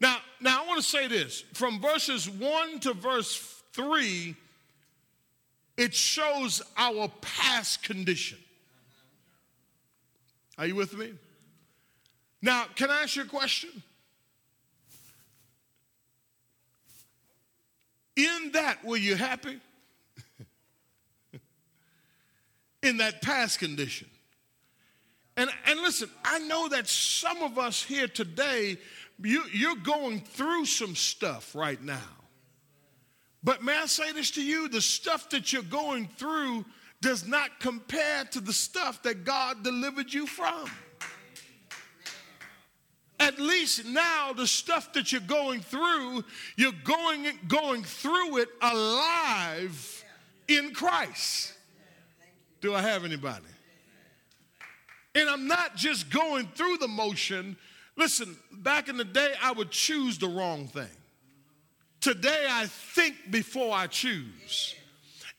Now, 0.00 0.18
now 0.40 0.62
I 0.62 0.66
want 0.66 0.80
to 0.80 0.87
say 0.87 1.07
this. 1.07 1.45
From 1.52 1.80
verses 1.80 2.28
1 2.28 2.80
to 2.80 2.95
verse 2.95 3.62
3, 3.73 4.35
it 5.78 5.94
shows 5.94 6.61
our 6.76 7.08
past 7.23 7.85
condition. 7.85 8.37
Are 10.58 10.66
you 10.66 10.75
with 10.75 10.94
me? 10.99 11.12
Now, 12.42 12.64
can 12.75 12.90
I 12.90 13.02
ask 13.02 13.14
you 13.14 13.23
a 13.23 13.26
question? 13.26 13.70
In 18.16 18.50
that, 18.54 18.85
were 18.85 18.97
you 18.97 19.14
happy? 19.14 19.61
in 22.82 22.97
that 22.97 23.23
past 23.23 23.61
condition. 23.61 24.08
And, 25.37 25.49
and 25.66 25.80
listen, 25.80 26.11
I 26.25 26.40
know 26.40 26.68
that 26.70 26.88
some 26.88 27.42
of 27.42 27.56
us 27.56 27.80
here 27.80 28.08
today, 28.08 28.78
you, 29.23 29.44
you're 29.52 29.76
going 29.76 30.20
through 30.23 30.64
some 30.64 30.97
stuff 30.97 31.54
right 31.54 31.80
now. 31.80 32.18
But 33.42 33.62
may 33.62 33.76
I 33.76 33.87
say 33.87 34.12
this 34.12 34.30
to 34.33 34.42
you? 34.42 34.68
The 34.68 34.80
stuff 34.80 35.30
that 35.30 35.52
you're 35.52 35.62
going 35.62 36.09
through 36.16 36.64
does 37.00 37.26
not 37.26 37.61
compare 37.61 38.25
to 38.25 38.40
the 38.40 38.52
stuff 38.52 39.02
that 39.04 39.25
God 39.25 39.62
delivered 39.62 40.12
you 40.12 40.26
from. 40.26 40.68
At 43.21 43.38
least 43.38 43.85
now, 43.85 44.33
the 44.33 44.47
stuff 44.47 44.92
that 44.92 45.11
you're 45.11 45.21
going 45.21 45.61
through, 45.61 46.25
you're 46.57 46.73
going, 46.85 47.26
going 47.49 47.83
through 47.83 48.38
it 48.38 48.49
alive 48.62 50.04
in 50.47 50.73
Christ. 50.73 51.52
Do 52.61 52.75
I 52.75 52.80
have 52.80 53.04
anybody? 53.04 53.45
And 55.14 55.28
I'm 55.28 55.49
not 55.49 55.76
just 55.76 56.11
going 56.11 56.49
through 56.54 56.78
the 56.78 56.88
motion. 56.88 57.57
Listen, 57.97 58.37
back 58.52 58.88
in 58.88 58.97
the 58.97 59.04
day, 59.04 59.33
I 59.42 59.52
would 59.52 59.71
choose 59.71 60.18
the 60.18 60.28
wrong 60.28 60.68
thing. 60.68 60.87
Today, 62.00 62.47
I 62.49 62.67
think 62.67 63.31
before 63.31 63.75
I 63.75 63.87
choose. 63.87 64.75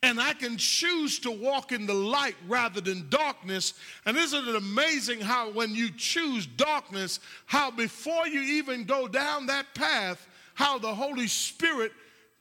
And 0.01 0.19
I 0.19 0.33
can 0.33 0.57
choose 0.57 1.19
to 1.19 1.31
walk 1.31 1.73
in 1.73 1.85
the 1.85 1.93
light 1.93 2.35
rather 2.47 2.79
than 2.79 3.09
darkness. 3.09 3.73
And 4.05 4.15
isn't 4.15 4.47
it 4.47 4.55
amazing 4.55 5.19
how, 5.19 5.51
when 5.51 5.75
you 5.75 5.89
choose 5.91 6.45
darkness, 6.45 7.19
how 7.45 7.69
before 7.69 8.27
you 8.27 8.39
even 8.39 8.85
go 8.85 9.09
down 9.09 9.47
that 9.47 9.65
path, 9.75 10.25
how 10.53 10.77
the 10.77 10.93
Holy 10.93 11.27
Spirit 11.27 11.91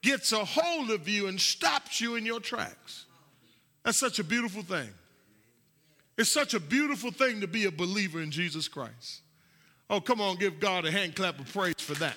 gets 0.02 0.30
a 0.30 0.44
hold 0.44 0.90
of 0.90 1.08
you 1.08 1.26
and 1.26 1.40
stops 1.40 2.00
you 2.00 2.14
in 2.14 2.24
your 2.24 2.38
tracks? 2.38 3.06
That's 3.84 3.98
such 3.98 4.20
a 4.20 4.24
beautiful 4.24 4.62
thing. 4.62 4.90
It's 6.16 6.30
such 6.30 6.54
a 6.54 6.60
beautiful 6.60 7.10
thing 7.10 7.40
to 7.40 7.48
be 7.48 7.64
a 7.64 7.72
believer 7.72 8.20
in 8.20 8.30
Jesus 8.30 8.68
Christ. 8.68 9.22
Oh, 9.90 10.00
come 10.00 10.20
on, 10.20 10.36
give 10.36 10.60
God 10.60 10.84
a 10.84 10.90
hand 10.90 11.16
clap 11.16 11.40
of 11.40 11.52
praise 11.52 11.74
for 11.78 11.94
that. 11.94 12.16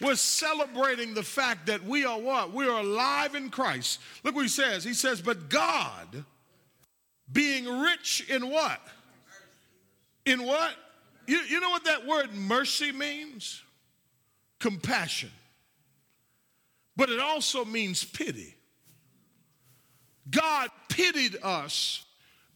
We're 0.00 0.14
celebrating 0.14 1.12
the 1.12 1.22
fact 1.22 1.66
that 1.66 1.84
we 1.84 2.04
are 2.04 2.18
what? 2.18 2.52
We 2.52 2.66
are 2.66 2.80
alive 2.80 3.34
in 3.34 3.50
Christ. 3.50 4.00
Look 4.24 4.34
what 4.34 4.42
he 4.42 4.48
says. 4.48 4.82
He 4.82 4.94
says, 4.94 5.20
But 5.20 5.50
God, 5.50 6.24
being 7.30 7.66
rich 7.66 8.26
in 8.28 8.48
what? 8.48 8.80
In 10.24 10.44
what? 10.44 10.74
You, 11.26 11.38
you 11.48 11.60
know 11.60 11.70
what 11.70 11.84
that 11.84 12.06
word 12.06 12.34
mercy 12.34 12.92
means? 12.92 13.62
Compassion. 14.58 15.30
But 16.96 17.10
it 17.10 17.20
also 17.20 17.64
means 17.64 18.02
pity. 18.02 18.56
God 20.30 20.70
pitied 20.88 21.36
us 21.42 22.04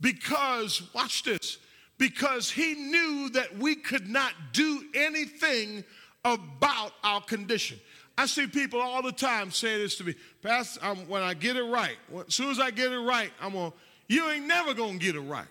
because, 0.00 0.82
watch 0.94 1.22
this, 1.24 1.58
because 1.98 2.50
he 2.50 2.74
knew 2.74 3.30
that 3.30 3.56
we 3.56 3.74
could 3.74 4.08
not 4.08 4.32
do 4.52 4.84
anything 4.94 5.84
about 6.24 6.92
our 7.02 7.20
condition. 7.20 7.78
I 8.16 8.26
see 8.26 8.46
people 8.46 8.80
all 8.80 9.02
the 9.02 9.12
time 9.12 9.50
saying 9.50 9.80
this 9.80 9.96
to 9.96 10.04
me, 10.04 10.14
Pastor, 10.42 10.80
I'm, 10.82 11.08
when 11.08 11.22
I 11.22 11.34
get 11.34 11.56
it 11.56 11.64
right, 11.64 11.96
as 12.26 12.34
soon 12.34 12.50
as 12.50 12.60
I 12.60 12.70
get 12.70 12.92
it 12.92 12.98
right, 12.98 13.30
I'm 13.40 13.52
going, 13.52 13.72
you 14.08 14.28
ain't 14.30 14.46
never 14.46 14.72
going 14.72 14.98
to 14.98 15.04
get 15.04 15.16
it 15.16 15.20
right. 15.20 15.46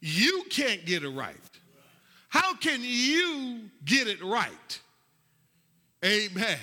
You 0.00 0.44
can't 0.50 0.84
get 0.84 1.02
it 1.02 1.10
right. 1.10 1.34
How 2.28 2.54
can 2.54 2.80
you 2.82 3.70
get 3.84 4.06
it 4.06 4.22
right? 4.22 4.80
Amen 6.04 6.58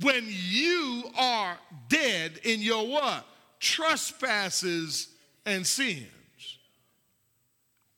when 0.00 0.24
you 0.26 1.04
are 1.16 1.56
dead 1.88 2.40
in 2.44 2.60
your 2.60 2.86
what? 2.86 3.26
Trespasses 3.60 5.08
and 5.46 5.66
sins. 5.66 6.06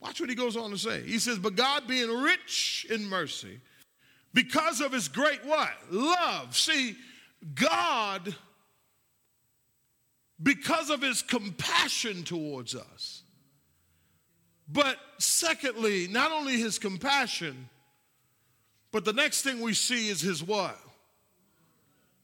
Watch 0.00 0.20
what 0.20 0.28
he 0.28 0.36
goes 0.36 0.56
on 0.56 0.70
to 0.70 0.78
say. 0.78 1.02
He 1.02 1.18
says, 1.18 1.38
But 1.38 1.56
God 1.56 1.88
being 1.88 2.08
rich 2.08 2.86
in 2.90 3.08
mercy, 3.08 3.60
because 4.36 4.82
of 4.82 4.92
his 4.92 5.08
great 5.08 5.42
what? 5.46 5.70
Love. 5.90 6.54
See, 6.54 6.94
God, 7.54 8.34
because 10.42 10.90
of 10.90 11.00
his 11.00 11.22
compassion 11.22 12.22
towards 12.22 12.74
us, 12.74 13.22
but 14.68 14.98
secondly, 15.16 16.06
not 16.08 16.32
only 16.32 16.58
his 16.58 16.78
compassion, 16.78 17.70
but 18.92 19.06
the 19.06 19.12
next 19.14 19.40
thing 19.40 19.62
we 19.62 19.72
see 19.72 20.10
is 20.10 20.20
his 20.20 20.42
what? 20.42 20.78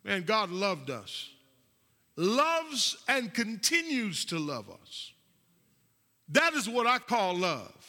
Man, 0.04 0.24
God 0.24 0.50
loved 0.50 0.90
us, 0.90 1.30
loves 2.16 2.94
and 3.08 3.32
continues 3.32 4.26
to 4.26 4.38
love 4.38 4.68
us. 4.82 5.12
That 6.28 6.52
is 6.52 6.68
what 6.68 6.86
I 6.86 6.98
call 6.98 7.38
love. 7.38 7.81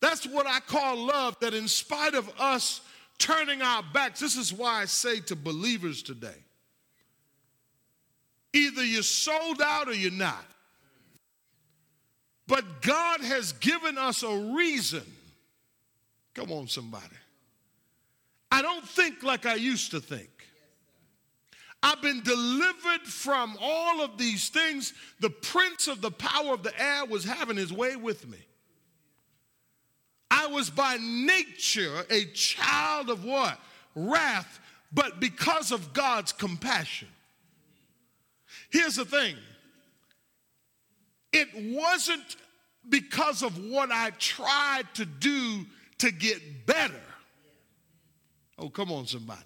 That's 0.00 0.26
what 0.26 0.46
I 0.46 0.60
call 0.60 1.06
love, 1.06 1.38
that 1.40 1.54
in 1.54 1.68
spite 1.68 2.14
of 2.14 2.30
us 2.38 2.80
turning 3.18 3.62
our 3.62 3.82
backs, 3.94 4.20
this 4.20 4.36
is 4.36 4.52
why 4.52 4.82
I 4.82 4.84
say 4.84 5.20
to 5.20 5.36
believers 5.36 6.02
today 6.02 6.34
either 8.52 8.84
you're 8.84 9.02
sold 9.02 9.60
out 9.60 9.86
or 9.86 9.94
you're 9.94 10.10
not. 10.10 10.44
But 12.46 12.80
God 12.80 13.20
has 13.20 13.52
given 13.52 13.98
us 13.98 14.22
a 14.22 14.54
reason. 14.56 15.02
Come 16.34 16.52
on, 16.52 16.68
somebody. 16.68 17.04
I 18.50 18.62
don't 18.62 18.86
think 18.86 19.22
like 19.22 19.46
I 19.46 19.56
used 19.56 19.90
to 19.90 20.00
think. 20.00 20.30
I've 21.82 22.00
been 22.00 22.22
delivered 22.22 23.02
from 23.02 23.58
all 23.60 24.00
of 24.00 24.16
these 24.16 24.48
things. 24.48 24.94
The 25.20 25.30
prince 25.30 25.88
of 25.88 26.00
the 26.00 26.10
power 26.10 26.54
of 26.54 26.62
the 26.62 26.72
air 26.80 27.04
was 27.04 27.24
having 27.24 27.56
his 27.56 27.72
way 27.72 27.96
with 27.96 28.26
me. 28.26 28.38
I 30.30 30.46
was 30.48 30.70
by 30.70 30.98
nature 31.00 32.04
a 32.10 32.24
child 32.26 33.10
of 33.10 33.24
what? 33.24 33.58
Wrath, 33.94 34.60
but 34.92 35.20
because 35.20 35.72
of 35.72 35.92
God's 35.92 36.32
compassion. 36.32 37.08
Here's 38.70 38.96
the 38.96 39.04
thing 39.04 39.36
it 41.32 41.48
wasn't 41.54 42.36
because 42.88 43.42
of 43.42 43.58
what 43.70 43.90
I 43.90 44.10
tried 44.18 44.86
to 44.94 45.04
do 45.04 45.66
to 45.98 46.10
get 46.10 46.66
better. 46.66 46.94
Oh, 48.58 48.68
come 48.68 48.90
on, 48.90 49.06
somebody. 49.06 49.42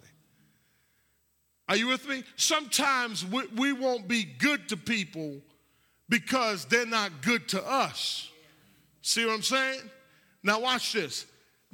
Are 1.67 1.75
you 1.75 1.87
with 1.87 2.07
me? 2.07 2.23
Sometimes 2.35 3.25
we, 3.25 3.47
we 3.55 3.73
won't 3.73 4.07
be 4.07 4.23
good 4.23 4.69
to 4.69 4.77
people 4.77 5.37
because 6.09 6.65
they're 6.65 6.85
not 6.85 7.21
good 7.21 7.47
to 7.49 7.65
us. 7.65 8.29
See 9.01 9.25
what 9.25 9.33
I'm 9.33 9.41
saying? 9.41 9.79
Now, 10.43 10.59
watch 10.59 10.93
this. 10.93 11.25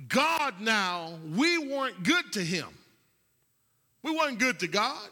God, 0.07 0.59
now, 0.59 1.13
we 1.36 1.57
weren't 1.57 2.03
good 2.03 2.31
to 2.33 2.41
him. 2.41 2.67
We 4.03 4.12
weren't 4.12 4.39
good 4.39 4.59
to 4.59 4.67
God. 4.67 5.09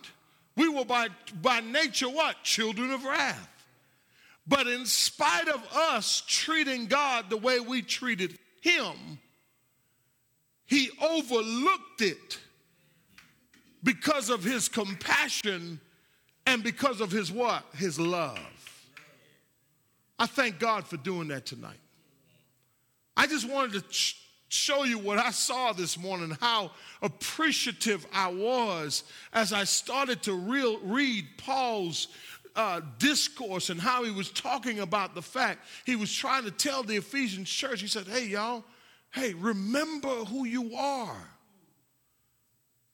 We 0.55 0.69
were 0.69 0.85
by, 0.85 1.09
by 1.41 1.59
nature 1.61 2.09
what? 2.09 2.43
Children 2.43 2.91
of 2.91 3.03
wrath. 3.03 3.49
But 4.47 4.67
in 4.67 4.85
spite 4.85 5.47
of 5.47 5.61
us 5.75 6.23
treating 6.27 6.85
God 6.85 7.29
the 7.29 7.37
way 7.37 7.59
we 7.59 7.81
treated 7.81 8.37
him, 8.61 9.19
he 10.65 10.89
overlooked 11.01 12.01
it 12.01 12.39
because 13.83 14.29
of 14.29 14.43
his 14.43 14.67
compassion 14.67 15.79
and 16.45 16.63
because 16.63 17.01
of 17.01 17.11
his 17.11 17.31
what? 17.31 17.63
His 17.75 17.99
love. 17.99 18.39
I 20.17 20.27
thank 20.27 20.59
God 20.59 20.85
for 20.87 20.97
doing 20.97 21.27
that 21.29 21.45
tonight. 21.45 21.79
I 23.17 23.27
just 23.27 23.49
wanted 23.49 23.73
to 23.73 23.81
ch- 23.89 24.17
show 24.49 24.83
you 24.83 24.99
what 24.99 25.17
I 25.17 25.31
saw 25.31 25.73
this 25.73 25.97
morning, 25.97 26.37
how 26.41 26.71
appreciative 27.01 28.05
I 28.13 28.31
was 28.31 29.03
as 29.33 29.53
I 29.53 29.63
started 29.63 30.23
to 30.23 30.33
read 30.33 31.25
Paul's 31.37 32.07
uh, 32.55 32.81
discourse 32.99 33.69
and 33.69 33.79
how 33.79 34.03
he 34.03 34.11
was 34.11 34.31
talking 34.31 34.79
about 34.79 35.13
the 35.13 35.21
fact 35.21 35.65
he 35.85 35.95
was 35.95 36.13
trying 36.13 36.43
to 36.45 36.51
tell 36.51 36.83
the 36.83 36.95
Ephesian 36.97 37.43
church. 37.43 37.81
He 37.81 37.87
said, 37.87 38.07
Hey, 38.07 38.27
y'all, 38.27 38.63
hey, 39.11 39.33
remember 39.33 40.09
who 40.25 40.45
you 40.45 40.75
are. 40.75 41.29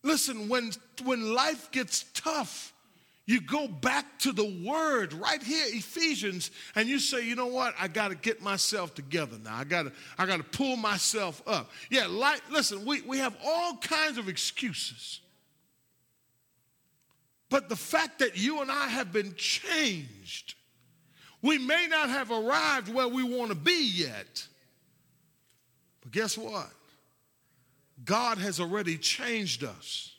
Listen, 0.04 0.50
when, 0.50 0.72
when 1.04 1.34
life 1.36 1.70
gets 1.72 2.06
tough, 2.16 2.74
you 3.26 3.40
go 3.40 3.68
back 3.68 4.20
to 4.20 4.32
the 4.32 4.64
word 4.66 5.14
right 5.14 5.42
here, 5.42 5.66
Ephesians, 5.68 6.52
and 6.76 6.90
you 6.90 7.00
say, 7.00 7.26
you 7.26 7.36
know 7.36 7.48
what? 7.48 7.76
I 7.80 7.88
got 7.88 8.10
to 8.10 8.16
get 8.16 8.42
myself 8.42 8.96
together 8.96 9.38
now. 9.44 9.56
I 9.56 9.64
got 9.64 9.84
to 9.84 9.92
I 10.18 10.26
got 10.26 10.38
to 10.38 10.44
pull 10.44 10.76
myself 10.76 11.42
up. 11.46 11.70
Yeah, 11.90 12.08
like, 12.08 12.42
listen, 12.52 12.84
we, 12.84 13.02
we 13.02 13.20
have 13.20 13.38
all 13.46 13.78
kinds 13.78 14.18
of 14.18 14.28
excuses. 14.28 15.20
But 17.50 17.70
the 17.70 17.76
fact 17.76 18.20
that 18.20 18.38
you 18.38 18.62
and 18.62 18.72
I 18.72 18.88
have 18.88 19.12
been 19.12 19.36
changed, 19.36 20.56
we 21.42 21.58
may 21.58 21.88
not 21.90 22.10
have 22.10 22.32
arrived 22.32 22.92
where 22.92 23.08
we 23.08 23.24
want 23.24 23.50
to 23.50 23.56
be 23.56 23.92
yet. 23.94 24.48
But 26.02 26.12
guess 26.12 26.38
what? 26.38 26.72
God 28.04 28.40
has 28.40 28.60
already 28.60 28.98
changed 28.98 29.64
us. 29.64 30.16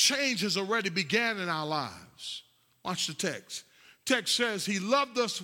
Change 0.00 0.40
has 0.40 0.56
already 0.56 0.88
began 0.88 1.38
in 1.38 1.50
our 1.50 1.66
lives. 1.66 2.44
Watch 2.82 3.06
the 3.06 3.12
text. 3.12 3.64
Text 4.06 4.34
says 4.34 4.64
he 4.64 4.78
loved 4.78 5.18
us. 5.18 5.42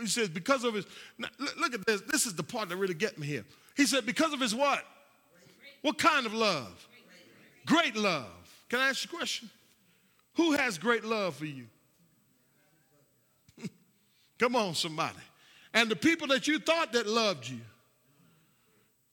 He 0.00 0.06
says 0.06 0.28
because 0.28 0.62
of 0.62 0.74
his. 0.74 0.86
Look 1.58 1.74
at 1.74 1.84
this. 1.84 2.02
This 2.02 2.24
is 2.24 2.36
the 2.36 2.44
part 2.44 2.68
that 2.68 2.76
really 2.76 2.94
get 2.94 3.18
me 3.18 3.26
here. 3.26 3.44
He 3.76 3.86
said 3.86 4.06
because 4.06 4.32
of 4.32 4.38
his 4.38 4.54
what? 4.54 4.84
What 5.82 5.98
kind 5.98 6.26
of 6.26 6.32
love? 6.32 6.86
Great 7.66 7.96
love. 7.96 8.30
Can 8.68 8.78
I 8.78 8.90
ask 8.90 9.04
you 9.04 9.10
a 9.12 9.18
question? 9.18 9.50
Who 10.34 10.52
has 10.52 10.78
great 10.78 11.04
love 11.04 11.34
for 11.34 11.46
you? 11.46 11.66
Come 14.38 14.54
on, 14.54 14.76
somebody. 14.76 15.18
And 15.74 15.90
the 15.90 15.96
people 15.96 16.28
that 16.28 16.46
you 16.46 16.60
thought 16.60 16.92
that 16.92 17.08
loved 17.08 17.48
you, 17.48 17.58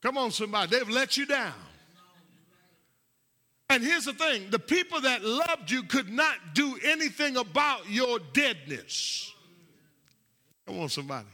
Come 0.04 0.20
on, 0.20 0.30
somebody. 0.30 0.78
They've 0.78 0.90
let 0.90 1.18
you 1.18 1.26
down. 1.26 1.56
And 3.70 3.84
here's 3.84 4.06
the 4.06 4.14
thing 4.14 4.50
the 4.52 4.60
people 4.60 5.02
that 5.02 5.24
loved 5.24 5.72
you 5.72 5.84
could 5.84 6.10
not 6.10 6.36
do 6.54 6.78
anything 6.84 7.38
about 7.38 7.90
your 7.90 8.20
deadness. 8.34 9.34
Come 10.66 10.80
on, 10.80 10.90
somebody. 10.90 11.28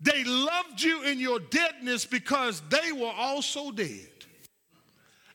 They 0.00 0.24
loved 0.24 0.80
you 0.80 1.02
in 1.02 1.18
your 1.18 1.40
deadness 1.40 2.06
because 2.06 2.62
they 2.70 2.92
were 2.92 3.12
also 3.14 3.70
dead. 3.70 4.08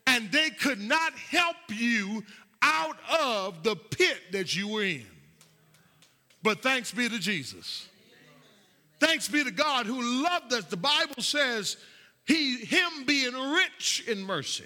And 0.08 0.32
they 0.32 0.50
could 0.50 0.80
not 0.80 1.14
help 1.14 1.56
you 1.70 2.24
out 2.62 2.98
of 3.20 3.64
the 3.64 3.76
pit 3.76 4.18
that 4.32 4.56
you 4.56 4.68
were 4.68 4.84
in. 4.84 5.06
But 6.42 6.62
thanks 6.62 6.92
be 6.92 7.10
to 7.10 7.20
Jesus. 7.20 7.88
Thanks 9.00 9.28
be 9.28 9.44
to 9.44 9.52
God 9.52 9.86
who 9.86 10.24
loved 10.24 10.54
us. 10.54 10.66
The 10.66 10.78
Bible 10.78 11.22
says 11.22 11.78
he 12.26 12.58
him 12.58 13.06
being 13.06 13.34
rich 13.34 14.04
in 14.08 14.24
mercy. 14.24 14.66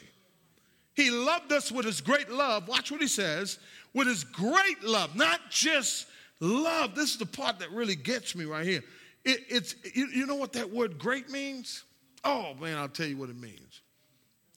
He 1.00 1.12
loved 1.12 1.54
us 1.54 1.72
with 1.72 1.86
his 1.86 2.02
great 2.02 2.30
love. 2.30 2.68
Watch 2.68 2.92
what 2.92 3.00
he 3.00 3.08
says. 3.08 3.58
With 3.94 4.08
his 4.10 4.26
great 4.26 4.84
love, 4.84 5.16
not 5.16 5.40
just 5.50 6.08
love. 6.42 6.94
This 6.94 7.12
is 7.12 7.18
the 7.18 7.26
part 7.26 7.60
that 7.60 7.72
really 7.72 7.96
gets 7.96 8.36
me 8.36 8.44
right 8.44 8.66
here. 8.66 8.84
It, 9.24 9.40
it's 9.48 9.76
you, 9.96 10.08
you 10.08 10.26
know 10.26 10.36
what 10.36 10.52
that 10.54 10.70
word 10.70 11.00
great 11.00 11.30
means? 11.30 11.86
Oh 12.26 12.54
man, 12.56 12.78
I'll 12.78 12.90
tell 12.90 13.08
you 13.08 13.16
what 13.16 13.30
it 13.30 13.40
means. 13.40 13.80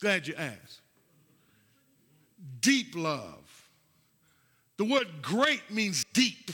Glad 0.01 0.27
you 0.27 0.35
asked. 0.35 0.81
Deep 2.61 2.97
love. 2.97 3.69
The 4.79 4.85
word 4.85 5.07
great 5.23 5.71
means 5.71 6.05
deep. 6.13 6.51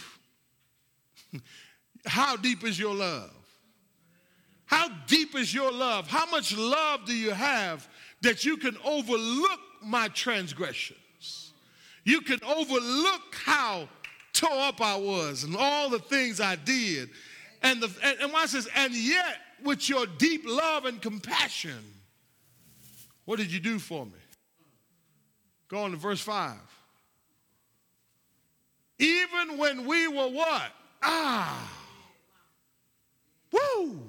How 2.06 2.36
deep 2.36 2.62
is 2.62 2.78
your 2.78 2.94
love? 2.94 3.32
How 4.66 4.90
deep 5.06 5.34
is 5.34 5.54
your 5.54 5.72
love? 5.72 6.08
How 6.08 6.26
much 6.26 6.54
love 6.54 7.06
do 7.06 7.14
you 7.14 7.30
have 7.30 7.88
that 8.20 8.44
you 8.44 8.58
can 8.58 8.76
overlook 8.84 9.60
my 9.82 10.08
transgressions? 10.08 11.52
You 12.04 12.20
can 12.20 12.40
overlook 12.44 13.34
how 13.44 13.88
tore 14.32 14.50
up 14.50 14.80
I 14.80 14.96
was 14.96 15.44
and 15.44 15.56
all 15.56 15.90
the 15.90 15.98
things 15.98 16.40
I 16.40 16.56
did. 16.56 17.10
And, 17.62 17.82
the, 17.82 17.90
and, 18.02 18.18
and 18.20 18.32
watch 18.32 18.52
this, 18.52 18.68
and 18.76 18.94
yet 18.94 19.36
with 19.64 19.88
your 19.88 20.06
deep 20.06 20.42
love 20.46 20.84
and 20.84 21.02
compassion, 21.02 21.84
what 23.24 23.38
did 23.38 23.52
you 23.52 23.60
do 23.60 23.78
for 23.78 24.06
me? 24.06 24.12
Go 25.68 25.80
on 25.80 25.90
to 25.90 25.96
verse 25.96 26.20
5. 26.20 26.56
Even 29.00 29.58
when 29.58 29.86
we 29.86 30.08
were 30.08 30.28
what? 30.28 30.72
Ah 31.02 31.78
Woo! 33.52 34.00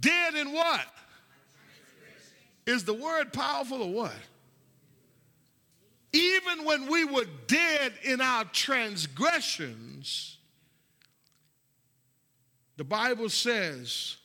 Dead 0.00 0.34
in 0.34 0.52
what? 0.52 0.86
Is 2.68 2.84
the 2.84 2.92
word 2.92 3.32
powerful 3.32 3.82
or 3.82 3.90
what? 3.90 4.14
Even 6.12 6.64
when 6.64 6.90
we 6.90 7.04
were 7.04 7.24
dead 7.46 7.92
in 8.04 8.20
our 8.20 8.44
transgressions, 8.44 10.36
the 12.76 12.84
Bible 12.84 13.28
says, 13.28 14.16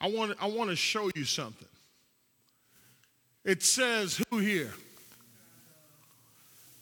I 0.00 0.08
want, 0.08 0.36
I 0.40 0.46
want 0.46 0.70
to 0.70 0.76
show 0.76 1.10
you 1.14 1.24
something. 1.24 1.68
It 3.44 3.62
says, 3.62 4.22
who 4.30 4.38
here? 4.38 4.72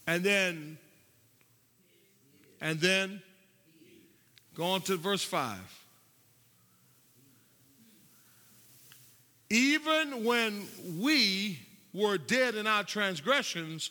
And 0.07 0.25
then, 0.25 0.77
and 2.61 2.81
then, 2.81 3.23
Go 4.61 4.67
on 4.67 4.83
to 4.83 4.97
verse 4.97 5.23
5. 5.23 5.59
Even 9.51 10.25
when 10.25 10.67
we 10.99 11.59
were 11.93 12.17
dead 12.17 12.55
in 12.55 12.69
our 12.69 12.85
transgressions, 12.85 13.91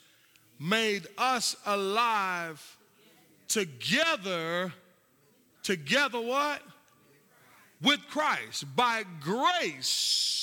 made 0.58 1.06
us 1.18 1.56
alive 1.66 2.78
together. 3.50 4.72
Together, 5.62 6.20
what? 6.20 6.62
With 7.82 8.00
Christ. 8.10 8.74
By 8.76 9.04
grace. 9.20 10.40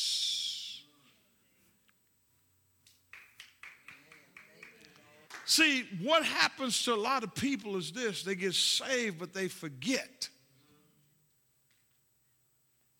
See, 5.46 5.87
what 6.02 6.24
happens 6.24 6.85
to 6.85 6.92
a 6.92 6.96
lot 6.96 7.22
of 7.22 7.35
people 7.35 7.76
is 7.76 7.92
this 7.92 8.22
they 8.22 8.35
get 8.35 8.52
saved, 8.52 9.18
but 9.18 9.33
they 9.33 9.48
forget. 9.48 10.29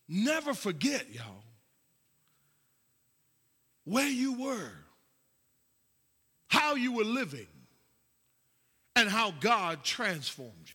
Never 0.09 0.55
forget, 0.55 1.12
y'all, 1.12 1.42
where 3.87 4.09
you 4.09 4.35
were, 4.35 4.72
how 6.49 6.75
you 6.75 6.92
were 6.92 7.05
living, 7.05 7.46
and 8.96 9.09
how 9.09 9.31
God 9.40 9.85
transformed 9.85 10.53
you. 10.66 10.75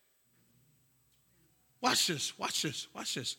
Watch 1.81 2.07
this, 2.07 2.37
watch 2.39 2.61
this, 2.61 2.87
watch 2.95 3.15
this. 3.15 3.35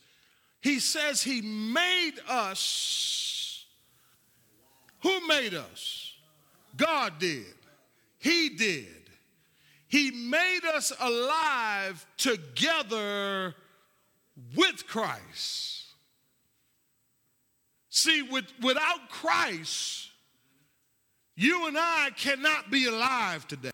He 0.60 0.78
says 0.78 1.22
he 1.22 1.40
made 1.40 2.14
us. 2.28 3.64
Who 5.00 5.26
made 5.26 5.54
us? 5.54 6.12
God 6.76 7.18
did. 7.18 7.54
He 8.18 8.50
did. 8.50 8.86
He 9.88 10.10
made 10.10 10.64
us 10.74 10.92
alive 11.00 12.06
together 12.16 13.54
with 14.54 14.86
Christ. 14.86 15.81
See, 17.94 18.22
with, 18.22 18.46
without 18.62 19.10
Christ, 19.10 20.08
you 21.36 21.66
and 21.66 21.76
I 21.76 22.08
cannot 22.16 22.70
be 22.70 22.86
alive 22.86 23.46
today. 23.46 23.70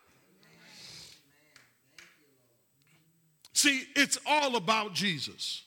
See, 3.53 3.85
it's 3.95 4.19
all 4.27 4.57
about 4.57 4.93
Jesus. 4.93 5.63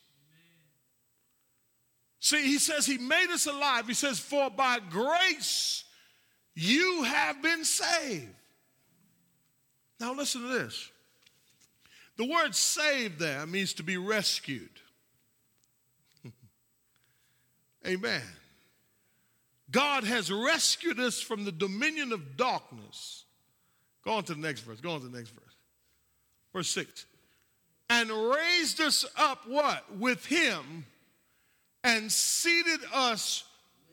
See, 2.20 2.44
he 2.46 2.60
says 2.60 2.86
he 2.86 2.98
made 2.98 3.30
us 3.30 3.46
alive. 3.46 3.88
He 3.88 3.94
says, 3.94 4.20
For 4.20 4.50
by 4.50 4.80
grace 4.80 5.86
you 6.54 7.04
have 7.04 7.42
been 7.42 7.64
saved. 7.64 8.28
Now, 9.98 10.14
listen 10.14 10.42
to 10.42 10.50
this. 10.50 10.92
The 12.18 12.28
word 12.28 12.54
saved 12.54 13.18
there 13.18 13.46
means 13.48 13.72
to 13.76 13.84
be 13.84 13.96
rescued. 13.96 14.82
Amen. 17.88 18.22
God 19.72 20.04
has 20.04 20.32
rescued 20.32 21.00
us 21.00 21.22
from 21.22 21.46
the 21.46 21.52
dominion 21.52 22.12
of 22.12 22.38
darkness. 22.38 23.26
Go 24.04 24.14
on 24.14 24.24
to 24.26 24.34
the 24.34 24.42
next 24.42 24.62
verse. 24.62 24.82
Go 24.82 24.92
on 24.92 25.02
to 25.02 25.08
the 25.08 25.18
next 25.18 25.30
verse. 25.30 25.56
Verse 26.54 26.70
6 26.70 27.06
and 27.92 28.10
raised 28.10 28.80
us 28.80 29.06
up 29.18 29.46
what? 29.46 29.84
With 29.98 30.26
him 30.26 30.86
and 31.84 32.10
seated 32.10 32.80
us 32.94 33.44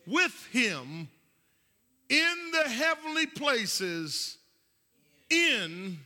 with 0.06 0.46
him 0.52 1.08
in 2.08 2.36
the 2.52 2.68
heavenly 2.68 3.26
places 3.26 4.38
in 5.30 5.98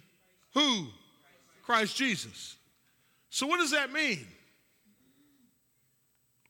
who? 0.54 0.86
Christ 1.64 1.94
Jesus. 1.94 2.56
So, 3.28 3.46
what 3.46 3.58
does 3.58 3.72
that 3.72 3.92
mean? 3.92 4.26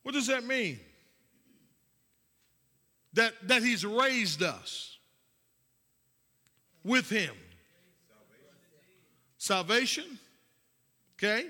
What 0.05 0.15
does 0.15 0.29
that 0.29 0.45
mean? 0.45 0.79
That, 3.15 3.35
that 3.49 3.63
he's 3.63 3.85
raised 3.85 4.43
us 4.43 4.99
with 6.83 7.11
him. 7.11 7.35
Salvation. 9.39 10.05
Salvation 10.09 10.19
Okay? 11.19 11.47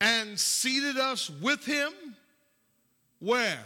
And 0.00 0.38
seated 0.38 0.96
us 0.96 1.28
with 1.28 1.64
him 1.64 1.92
where? 3.18 3.64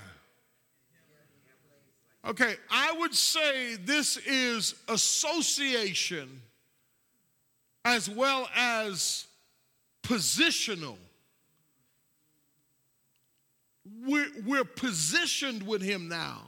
Okay, 2.25 2.55
I 2.71 2.95
would 2.99 3.15
say 3.15 3.75
this 3.75 4.17
is 4.19 4.77
association 4.89 6.41
as 7.85 8.09
well 8.09 8.49
as 8.55 9.27
positional. 10.05 10.97
We're, 13.85 14.31
we're 14.47 14.65
positioned 14.65 15.65
with 15.65 15.83
him 15.83 16.09
now 16.09 16.43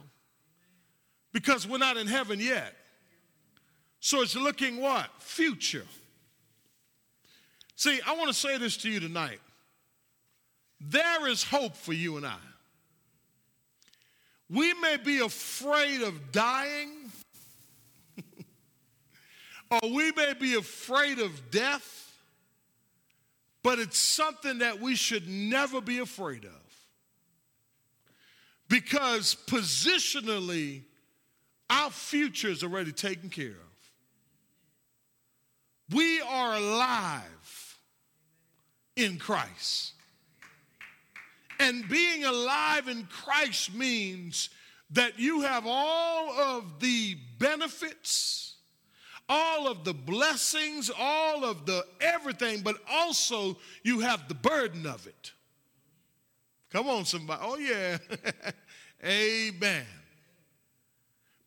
because 1.33 1.67
we're 1.67 1.77
not 1.77 1.97
in 1.97 2.07
heaven 2.07 2.39
yet. 2.39 2.73
So 3.99 4.21
it's 4.21 4.35
looking 4.35 4.79
what? 4.79 5.09
Future. 5.19 5.85
See, 7.75 7.99
I 8.05 8.15
want 8.15 8.27
to 8.29 8.33
say 8.33 8.57
this 8.57 8.77
to 8.77 8.89
you 8.89 8.99
tonight. 8.99 9.39
There 10.79 11.27
is 11.27 11.43
hope 11.43 11.75
for 11.75 11.93
you 11.93 12.17
and 12.17 12.25
I. 12.25 12.37
We 14.49 14.73
may 14.75 14.97
be 14.97 15.19
afraid 15.19 16.01
of 16.01 16.31
dying, 16.31 17.11
or 19.71 19.79
we 19.83 20.11
may 20.11 20.33
be 20.39 20.53
afraid 20.53 21.19
of 21.19 21.49
death, 21.49 22.13
but 23.63 23.79
it's 23.79 23.97
something 23.97 24.59
that 24.59 24.79
we 24.79 24.95
should 24.95 25.27
never 25.27 25.81
be 25.81 25.97
afraid 25.97 26.45
of. 26.45 26.64
Because 28.67 29.35
positionally, 29.47 30.83
our 31.69 31.91
future 31.91 32.49
is 32.49 32.63
already 32.63 32.91
taken 32.91 33.29
care 33.29 33.49
of. 33.49 33.65
We 35.91 36.19
are 36.21 36.55
alive 36.55 37.77
in 38.95 39.17
Christ. 39.17 39.93
And 41.59 41.87
being 41.87 42.25
alive 42.25 42.87
in 42.87 43.05
Christ 43.05 43.73
means 43.73 44.49
that 44.91 45.19
you 45.19 45.41
have 45.41 45.65
all 45.65 46.31
of 46.31 46.79
the 46.79 47.17
benefits, 47.39 48.55
all 49.29 49.67
of 49.67 49.83
the 49.83 49.93
blessings, 49.93 50.91
all 50.97 51.45
of 51.45 51.65
the 51.65 51.85
everything, 52.01 52.61
but 52.61 52.77
also 52.89 53.57
you 53.83 53.99
have 53.99 54.27
the 54.27 54.33
burden 54.33 54.85
of 54.85 55.07
it. 55.07 55.31
Come 56.75 56.89
on, 56.89 57.05
somebody. 57.05 57.39
Oh, 57.41 57.55
yeah. 57.55 57.97
Amen. 59.05 59.85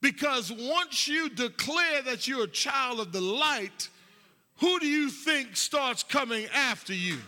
Because 0.01 0.51
once 0.51 1.07
you 1.07 1.29
declare 1.29 2.01
that 2.01 2.27
you're 2.27 2.45
a 2.45 2.49
child 2.49 2.99
of 2.99 3.13
the 3.13 3.21
light, 3.21 3.91
who 4.57 4.81
do 4.81 4.87
you 4.87 5.11
think 5.11 5.55
starts 5.55 6.03
coming 6.03 6.47
after 6.55 6.95
you? 6.95 7.19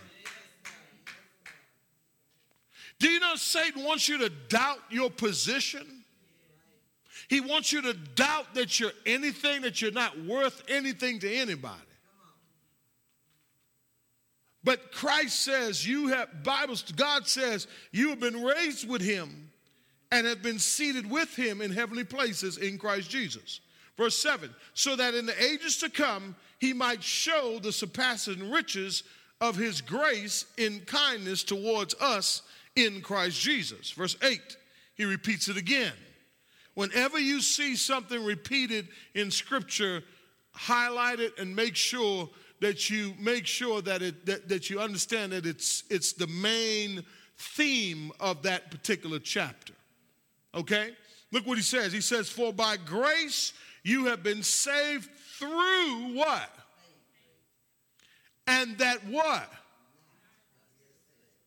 Do 2.97 3.07
you 3.07 3.19
know 3.19 3.35
Satan 3.35 3.83
wants 3.83 4.09
you 4.09 4.17
to 4.17 4.29
doubt 4.49 4.79
your 4.89 5.11
position? 5.11 5.85
He 7.29 7.39
wants 7.39 7.71
you 7.71 7.83
to 7.83 7.93
doubt 7.93 8.55
that 8.55 8.79
you're 8.79 8.93
anything, 9.05 9.61
that 9.61 9.79
you're 9.79 9.91
not 9.91 10.19
worth 10.25 10.63
anything 10.67 11.19
to 11.19 11.31
anybody. 11.31 11.77
But 14.63 14.91
Christ 14.91 15.41
says 15.41 15.85
you 15.87 16.09
have 16.09 16.43
Bibles, 16.43 16.83
God 16.95 17.27
says 17.27 17.67
you 17.91 18.09
have 18.09 18.19
been 18.19 18.43
raised 18.43 18.87
with 18.87 19.01
him 19.01 19.51
and 20.11 20.27
have 20.27 20.43
been 20.43 20.59
seated 20.59 21.09
with 21.09 21.35
him 21.35 21.61
in 21.61 21.71
heavenly 21.71 22.03
places 22.03 22.57
in 22.57 22.77
Christ 22.77 23.09
Jesus. 23.09 23.61
Verse 23.97 24.17
7 24.17 24.49
so 24.73 24.95
that 24.95 25.13
in 25.13 25.25
the 25.25 25.43
ages 25.43 25.77
to 25.77 25.89
come 25.89 26.35
he 26.59 26.73
might 26.73 27.03
show 27.03 27.59
the 27.59 27.71
surpassing 27.71 28.51
riches 28.51 29.03
of 29.39 29.55
his 29.55 29.81
grace 29.81 30.45
in 30.57 30.81
kindness 30.81 31.43
towards 31.43 31.95
us 31.95 32.43
in 32.75 33.01
Christ 33.01 33.41
Jesus. 33.41 33.91
Verse 33.91 34.15
8, 34.21 34.39
he 34.95 35.05
repeats 35.05 35.47
it 35.49 35.57
again. 35.57 35.93
Whenever 36.75 37.19
you 37.19 37.41
see 37.41 37.75
something 37.75 38.23
repeated 38.23 38.87
in 39.13 39.31
Scripture, 39.31 40.03
highlight 40.53 41.19
it 41.19 41.37
and 41.37 41.55
make 41.55 41.75
sure 41.75 42.29
that 42.61 42.89
you 42.89 43.13
make 43.19 43.45
sure 43.45 43.81
that 43.81 44.01
it 44.01 44.25
that, 44.25 44.47
that 44.47 44.69
you 44.69 44.79
understand 44.79 45.33
that 45.33 45.45
it's 45.45 45.83
it's 45.89 46.13
the 46.13 46.27
main 46.27 47.03
theme 47.37 48.11
of 48.19 48.43
that 48.43 48.71
particular 48.71 49.19
chapter. 49.19 49.73
Okay? 50.55 50.91
Look 51.31 51.45
what 51.47 51.57
he 51.57 51.63
says. 51.63 51.91
He 51.91 52.01
says, 52.01 52.29
For 52.29 52.53
by 52.53 52.77
grace 52.77 53.53
you 53.83 54.05
have 54.05 54.23
been 54.23 54.43
saved 54.43 55.09
through 55.37 56.13
what? 56.13 56.49
And 58.47 58.77
that 58.77 59.05
what? 59.05 59.51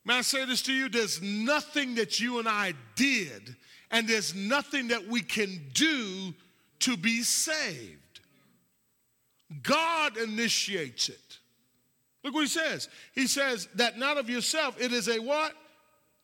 May 0.04 0.18
I 0.18 0.20
say 0.22 0.44
this 0.44 0.62
to 0.62 0.72
you? 0.72 0.88
There's 0.88 1.22
nothing 1.22 1.94
that 1.94 2.20
you 2.20 2.38
and 2.38 2.48
I 2.48 2.74
did, 2.94 3.56
and 3.90 4.06
there's 4.06 4.34
nothing 4.34 4.88
that 4.88 5.06
we 5.06 5.20
can 5.20 5.60
do 5.72 6.34
to 6.80 6.96
be 6.96 7.22
saved. 7.22 8.03
God 9.62 10.16
initiates 10.16 11.08
it. 11.08 11.38
Look 12.22 12.34
what 12.34 12.40
he 12.40 12.46
says. 12.46 12.88
He 13.14 13.26
says 13.26 13.68
that 13.74 13.98
not 13.98 14.16
of 14.16 14.30
yourself, 14.30 14.80
it 14.80 14.92
is 14.92 15.08
a 15.08 15.18
what? 15.18 15.52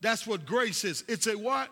That's 0.01 0.27
what 0.27 0.47
grace 0.47 0.85
is. 0.85 1.05
It's 1.09 1.27
a 1.27 1.37
what? 1.37 1.69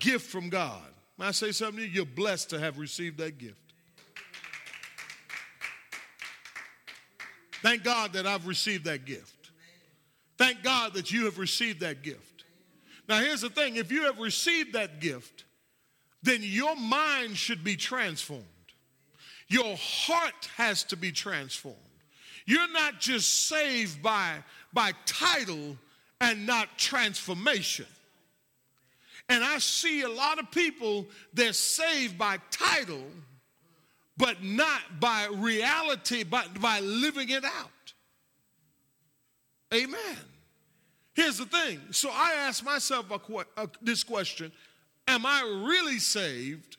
Gift 0.00 0.28
from 0.28 0.48
God. 0.48 0.82
May 1.16 1.26
I 1.26 1.30
say 1.30 1.52
something 1.52 1.78
to 1.78 1.86
you? 1.86 1.92
You're 1.92 2.04
blessed 2.04 2.50
to 2.50 2.58
have 2.58 2.78
received 2.78 3.18
that 3.18 3.38
gift. 3.38 3.56
Thank 7.62 7.82
God 7.84 8.12
that 8.12 8.26
I've 8.26 8.46
received 8.46 8.84
that 8.84 9.04
gift. 9.04 9.50
Thank 10.36 10.62
God 10.62 10.94
that 10.94 11.10
you 11.10 11.24
have 11.24 11.38
received 11.38 11.80
that 11.80 12.02
gift. 12.02 12.44
Now, 13.08 13.18
here's 13.18 13.40
the 13.40 13.50
thing 13.50 13.76
if 13.76 13.90
you 13.90 14.04
have 14.04 14.18
received 14.18 14.74
that 14.74 15.00
gift, 15.00 15.44
then 16.22 16.40
your 16.42 16.76
mind 16.76 17.36
should 17.36 17.64
be 17.64 17.74
transformed. 17.74 18.44
Your 19.48 19.76
heart 19.76 20.48
has 20.56 20.84
to 20.84 20.96
be 20.96 21.10
transformed. 21.10 21.76
You're 22.46 22.70
not 22.72 23.00
just 23.00 23.46
saved 23.48 24.02
by, 24.02 24.36
by 24.72 24.92
title 25.06 25.76
and 26.20 26.46
not 26.46 26.78
transformation. 26.78 27.86
And 29.28 29.44
I 29.44 29.58
see 29.58 30.02
a 30.02 30.08
lot 30.08 30.38
of 30.38 30.50
people, 30.50 31.06
they're 31.34 31.52
saved 31.52 32.16
by 32.16 32.38
title, 32.50 33.04
but 34.16 34.42
not 34.42 34.98
by 34.98 35.28
reality, 35.30 36.24
but 36.24 36.60
by 36.60 36.80
living 36.80 37.28
it 37.28 37.44
out. 37.44 37.70
Amen. 39.74 40.16
Here's 41.12 41.36
the 41.36 41.44
thing. 41.44 41.80
So 41.90 42.08
I 42.10 42.32
ask 42.38 42.64
myself 42.64 43.10
a, 43.10 43.20
a, 43.60 43.68
this 43.82 44.02
question 44.04 44.52
Am 45.06 45.26
I 45.26 45.62
really 45.66 45.98
saved? 45.98 46.77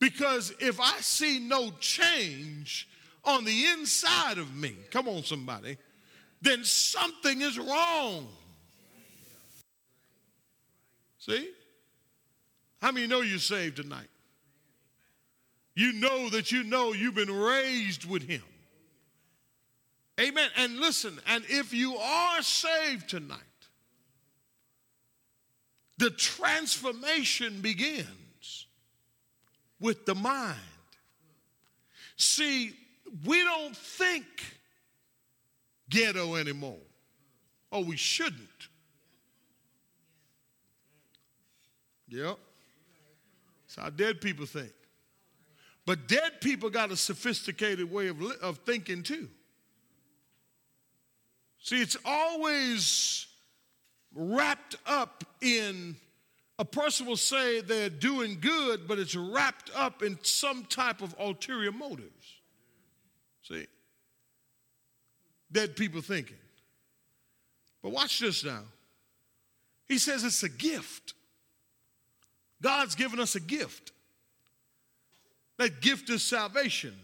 Because 0.00 0.54
if 0.58 0.80
I 0.80 0.96
see 1.00 1.38
no 1.38 1.70
change 1.78 2.88
on 3.22 3.44
the 3.44 3.66
inside 3.66 4.38
of 4.38 4.56
me, 4.56 4.74
come 4.90 5.06
on, 5.06 5.22
somebody, 5.22 5.76
then 6.40 6.64
something 6.64 7.42
is 7.42 7.58
wrong. 7.58 8.26
See? 11.18 11.50
How 12.80 12.92
many 12.92 13.06
know 13.06 13.20
you're 13.20 13.38
saved 13.38 13.76
tonight? 13.76 14.08
You 15.74 15.92
know 15.92 16.30
that 16.30 16.50
you 16.50 16.64
know 16.64 16.94
you've 16.94 17.14
been 17.14 17.30
raised 17.30 18.08
with 18.08 18.22
Him. 18.22 18.42
Amen. 20.18 20.48
And 20.56 20.78
listen, 20.78 21.18
and 21.26 21.44
if 21.48 21.74
you 21.74 21.96
are 21.96 22.42
saved 22.42 23.10
tonight, 23.10 23.38
the 25.98 26.10
transformation 26.10 27.60
begins 27.60 28.06
with 29.80 30.06
the 30.06 30.14
mind. 30.14 30.58
See, 32.16 32.74
we 33.24 33.42
don't 33.42 33.76
think 33.76 34.26
ghetto 35.88 36.36
anymore, 36.36 36.78
or 37.70 37.82
we 37.82 37.96
shouldn't. 37.96 38.68
Yep. 42.08 42.38
That's 43.66 43.76
how 43.76 43.90
dead 43.90 44.20
people 44.20 44.46
think. 44.46 44.72
But 45.86 46.06
dead 46.06 46.40
people 46.40 46.70
got 46.70 46.90
a 46.90 46.96
sophisticated 46.96 47.90
way 47.90 48.08
of, 48.08 48.20
of 48.42 48.58
thinking 48.58 49.02
too. 49.02 49.28
See, 51.62 51.80
it's 51.80 51.96
always 52.04 53.26
wrapped 54.14 54.76
up 54.86 55.24
in 55.40 55.96
a 56.60 56.64
person 56.64 57.06
will 57.06 57.16
say 57.16 57.62
they're 57.62 57.88
doing 57.88 58.36
good, 58.38 58.86
but 58.86 58.98
it's 58.98 59.16
wrapped 59.16 59.70
up 59.74 60.02
in 60.02 60.18
some 60.20 60.62
type 60.66 61.00
of 61.00 61.14
ulterior 61.18 61.72
motives. 61.72 62.34
See? 63.40 63.66
Dead 65.50 65.74
people 65.74 66.02
thinking. 66.02 66.36
But 67.82 67.92
watch 67.92 68.20
this 68.20 68.44
now. 68.44 68.60
He 69.88 69.96
says 69.96 70.22
it's 70.22 70.42
a 70.42 70.50
gift. 70.50 71.14
God's 72.60 72.94
given 72.94 73.20
us 73.20 73.36
a 73.36 73.40
gift. 73.40 73.92
That 75.56 75.80
gift 75.80 76.10
is 76.10 76.22
salvation. 76.22 76.94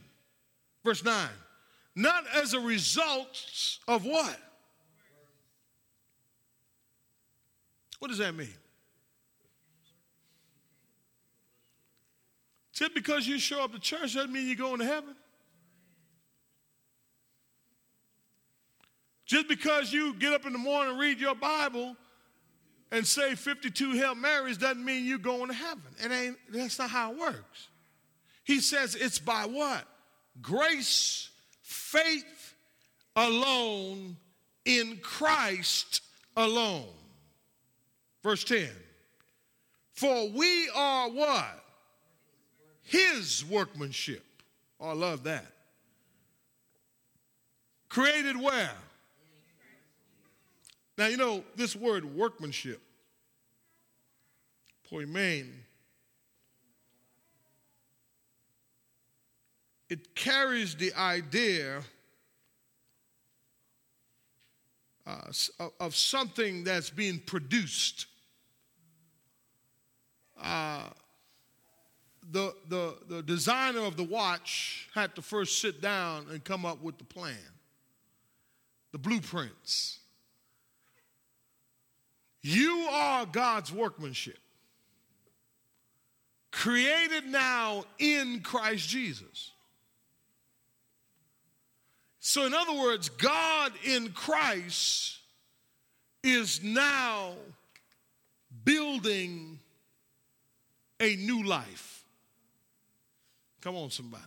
Verse 0.84 1.02
9. 1.02 1.28
Not 1.94 2.24
as 2.36 2.52
a 2.52 2.60
result 2.60 3.42
of 3.88 4.04
what? 4.04 4.38
What 8.00 8.08
does 8.08 8.18
that 8.18 8.34
mean? 8.34 8.52
Just 12.76 12.92
because 12.92 13.26
you 13.26 13.38
show 13.38 13.64
up 13.64 13.72
to 13.72 13.78
church 13.78 14.14
doesn't 14.14 14.30
mean 14.30 14.46
you're 14.46 14.54
going 14.54 14.80
to 14.80 14.84
heaven. 14.84 15.16
Just 19.24 19.48
because 19.48 19.94
you 19.94 20.12
get 20.12 20.34
up 20.34 20.44
in 20.44 20.52
the 20.52 20.58
morning 20.58 20.90
and 20.90 21.00
read 21.00 21.18
your 21.18 21.34
Bible 21.34 21.96
and 22.92 23.06
say 23.06 23.34
52 23.34 23.92
Hail 23.92 24.14
Marys 24.14 24.58
doesn't 24.58 24.84
mean 24.84 25.06
you're 25.06 25.16
going 25.16 25.48
to 25.48 25.54
heaven. 25.54 25.80
It 26.04 26.12
ain't, 26.12 26.36
that's 26.50 26.78
not 26.78 26.90
how 26.90 27.12
it 27.12 27.18
works. 27.18 27.68
He 28.44 28.60
says 28.60 28.94
it's 28.94 29.18
by 29.18 29.46
what? 29.46 29.84
Grace, 30.42 31.30
faith 31.62 32.54
alone, 33.16 34.18
in 34.66 34.98
Christ 34.98 36.02
alone. 36.36 36.92
Verse 38.22 38.44
10. 38.44 38.68
For 39.94 40.28
we 40.28 40.68
are 40.74 41.08
what? 41.08 41.62
His 42.86 43.44
workmanship. 43.44 44.24
Oh, 44.80 44.90
I 44.90 44.92
love 44.92 45.24
that. 45.24 45.46
Created 47.88 48.40
where? 48.40 48.70
Now, 50.96 51.06
you 51.08 51.16
know, 51.16 51.42
this 51.56 51.74
word 51.74 52.04
workmanship, 52.04 52.80
poiema, 54.90 55.46
it 59.90 60.14
carries 60.14 60.74
the 60.76 60.94
idea 60.94 61.82
uh, 65.06 65.30
of 65.80 65.94
something 65.94 66.64
that's 66.64 66.90
being 66.90 67.18
produced 67.18 68.06
uh, 70.40 70.88
the, 72.30 72.54
the, 72.68 72.96
the 73.08 73.22
designer 73.22 73.80
of 73.80 73.96
the 73.96 74.04
watch 74.04 74.88
had 74.94 75.14
to 75.14 75.22
first 75.22 75.60
sit 75.60 75.80
down 75.80 76.26
and 76.30 76.42
come 76.42 76.64
up 76.64 76.82
with 76.82 76.98
the 76.98 77.04
plan, 77.04 77.36
the 78.92 78.98
blueprints. 78.98 79.98
You 82.42 82.88
are 82.90 83.26
God's 83.26 83.72
workmanship, 83.72 84.38
created 86.52 87.26
now 87.26 87.84
in 87.98 88.40
Christ 88.40 88.88
Jesus. 88.88 89.52
So, 92.20 92.44
in 92.44 92.54
other 92.54 92.74
words, 92.74 93.08
God 93.08 93.72
in 93.84 94.10
Christ 94.10 95.18
is 96.24 96.62
now 96.62 97.34
building 98.64 99.60
a 101.00 101.14
new 101.16 101.44
life. 101.44 101.95
Come 103.66 103.74
on, 103.74 103.90
somebody. 103.90 104.22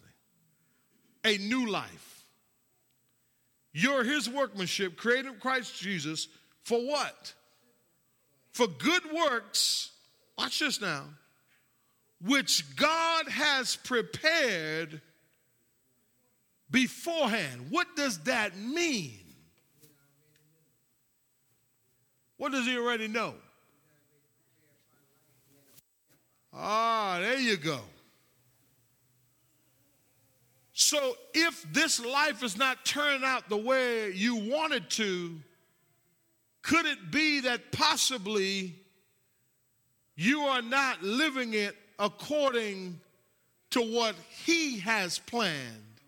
A 1.23 1.37
new 1.37 1.69
life. 1.69 2.25
You're 3.71 4.03
his 4.03 4.29
workmanship, 4.29 4.97
created 4.97 5.27
in 5.27 5.39
Christ 5.39 5.79
Jesus, 5.79 6.27
for 6.65 6.85
what? 6.85 7.33
For 8.51 8.67
good 8.67 9.03
works, 9.13 9.91
watch 10.37 10.59
this 10.59 10.81
now, 10.81 11.05
which 12.21 12.75
God 12.75 13.29
has 13.29 13.77
prepared 13.77 14.99
beforehand. 16.69 17.67
What 17.69 17.95
does 17.95 18.19
that 18.23 18.57
mean? 18.57 19.21
What 22.35 22.51
does 22.51 22.65
he 22.65 22.77
already 22.77 23.07
know? 23.07 23.35
Ah, 26.53 27.19
there 27.21 27.39
you 27.39 27.55
go. 27.55 27.79
So 30.79 31.17
if 31.33 31.65
this 31.73 31.99
life 32.03 32.41
is 32.41 32.57
not 32.57 32.85
turning 32.85 33.25
out 33.25 33.49
the 33.49 33.57
way 33.57 34.11
you 34.11 34.37
wanted 34.37 34.89
to, 34.91 35.35
could 36.61 36.85
it 36.85 37.11
be 37.11 37.41
that 37.41 37.73
possibly 37.73 38.75
you 40.15 40.39
are 40.43 40.61
not 40.61 41.03
living 41.03 41.53
it 41.53 41.75
according 41.99 43.01
to 43.71 43.81
what 43.81 44.15
He 44.45 44.79
has 44.79 45.19
planned 45.19 45.99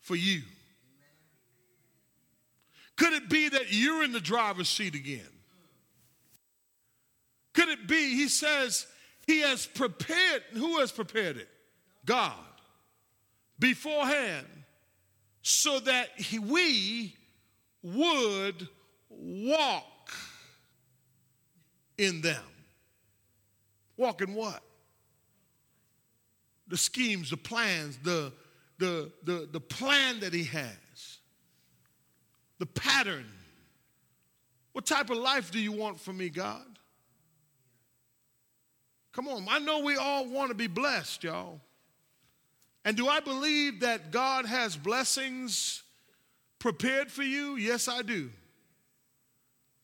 for 0.00 0.16
you? 0.16 0.42
Could 2.96 3.12
it 3.12 3.28
be 3.28 3.50
that 3.50 3.72
you're 3.72 4.02
in 4.02 4.10
the 4.10 4.20
driver's 4.20 4.68
seat 4.68 4.96
again? 4.96 5.20
Could 7.52 7.68
it 7.68 7.86
be, 7.86 8.16
He 8.16 8.26
says, 8.26 8.88
he 9.28 9.42
has 9.42 9.64
prepared, 9.64 10.42
who 10.54 10.80
has 10.80 10.90
prepared 10.90 11.36
it? 11.36 11.48
God. 12.04 12.34
Beforehand, 13.62 14.44
so 15.42 15.78
that 15.78 16.08
we 16.40 17.14
would 17.80 18.66
walk 19.08 20.10
in 21.96 22.20
them. 22.22 22.42
Walk 23.96 24.20
in 24.20 24.34
what? 24.34 24.64
The 26.66 26.76
schemes, 26.76 27.30
the 27.30 27.36
plans, 27.36 27.98
the, 28.02 28.32
the, 28.78 29.12
the, 29.22 29.48
the 29.52 29.60
plan 29.60 30.18
that 30.20 30.34
he 30.34 30.42
has, 30.42 31.18
the 32.58 32.66
pattern. 32.66 33.28
What 34.72 34.86
type 34.86 35.08
of 35.08 35.18
life 35.18 35.52
do 35.52 35.60
you 35.60 35.70
want 35.70 36.00
from 36.00 36.16
me, 36.16 36.30
God? 36.30 36.66
Come 39.12 39.28
on, 39.28 39.46
I 39.48 39.60
know 39.60 39.84
we 39.84 39.94
all 39.94 40.26
want 40.26 40.48
to 40.48 40.56
be 40.56 40.66
blessed, 40.66 41.22
y'all. 41.22 41.60
And 42.84 42.96
do 42.96 43.08
I 43.08 43.20
believe 43.20 43.80
that 43.80 44.10
God 44.10 44.44
has 44.46 44.76
blessings 44.76 45.82
prepared 46.58 47.10
for 47.10 47.22
you? 47.22 47.56
Yes, 47.56 47.88
I 47.88 48.02
do. 48.02 48.30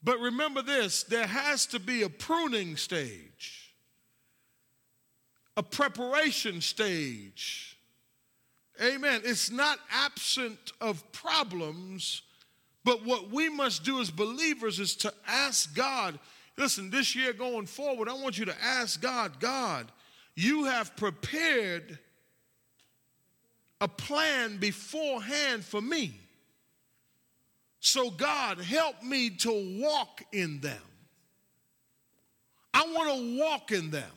But 0.02 0.20
remember 0.20 0.62
this 0.62 1.02
there 1.04 1.26
has 1.26 1.66
to 1.66 1.80
be 1.80 2.02
a 2.02 2.08
pruning 2.08 2.76
stage, 2.76 3.74
a 5.56 5.62
preparation 5.62 6.61
stage. 6.61 7.76
Amen. 8.80 9.22
It's 9.24 9.50
not 9.50 9.80
absent 9.90 10.72
of 10.80 11.11
problems, 11.11 12.22
but 12.84 13.04
what 13.04 13.30
we 13.30 13.48
must 13.48 13.82
do 13.82 14.00
as 14.00 14.11
believers 14.11 14.78
is 14.78 14.94
to 14.96 15.12
ask 15.26 15.74
God. 15.74 16.18
Listen, 16.56 16.90
this 16.90 17.16
year 17.16 17.32
going 17.32 17.66
forward, 17.66 18.08
I 18.08 18.12
want 18.12 18.38
you 18.38 18.44
to 18.44 18.54
ask 18.62 19.00
God, 19.00 19.40
God, 19.40 19.90
you 20.37 20.64
have 20.64 20.94
prepared 20.96 21.98
a 23.81 23.88
plan 23.88 24.59
beforehand 24.59 25.64
for 25.64 25.81
me. 25.81 26.19
So, 27.81 28.11
God, 28.11 28.59
help 28.59 29.03
me 29.03 29.31
to 29.31 29.81
walk 29.81 30.23
in 30.33 30.61
them. 30.61 30.83
I 32.75 32.83
want 32.93 33.09
to 33.17 33.38
walk 33.41 33.73
in 33.73 33.91
them. 33.91 34.11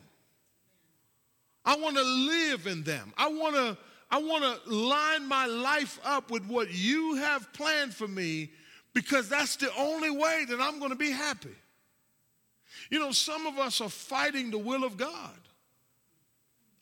I 1.64 1.76
want 1.76 1.96
to 1.96 2.02
live 2.02 2.66
in 2.66 2.82
them. 2.82 3.12
I 3.16 3.28
want 3.28 3.54
to 3.54 3.78
I 4.10 4.18
want 4.18 4.44
to 4.44 4.70
line 4.70 5.26
my 5.26 5.46
life 5.46 5.98
up 6.04 6.30
with 6.30 6.44
what 6.46 6.70
you 6.74 7.14
have 7.14 7.50
planned 7.54 7.94
for 7.94 8.06
me 8.06 8.50
because 8.92 9.26
that's 9.30 9.56
the 9.56 9.74
only 9.74 10.10
way 10.10 10.44
that 10.50 10.60
I'm 10.60 10.78
going 10.78 10.90
to 10.90 10.96
be 10.96 11.10
happy. 11.10 11.56
You 12.90 12.98
know, 12.98 13.10
some 13.10 13.46
of 13.46 13.58
us 13.58 13.80
are 13.80 13.88
fighting 13.88 14.50
the 14.50 14.58
will 14.58 14.84
of 14.84 14.98
God. 14.98 15.38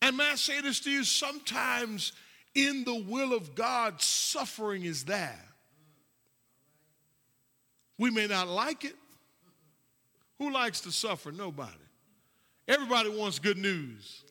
And 0.02 0.16
may 0.16 0.30
I 0.30 0.34
say 0.34 0.60
this 0.60 0.80
to 0.80 0.90
you? 0.90 1.04
Sometimes 1.04 2.12
in 2.66 2.84
the 2.84 2.94
will 2.94 3.32
of 3.32 3.54
God, 3.54 4.00
suffering 4.00 4.84
is 4.84 5.04
there. 5.04 5.44
We 7.98 8.10
may 8.10 8.26
not 8.26 8.48
like 8.48 8.84
it. 8.84 8.96
Who 10.38 10.50
likes 10.52 10.80
to 10.82 10.92
suffer? 10.92 11.30
Nobody. 11.30 11.72
Everybody 12.66 13.10
wants 13.10 13.38
good 13.38 13.58
news. 13.58 14.24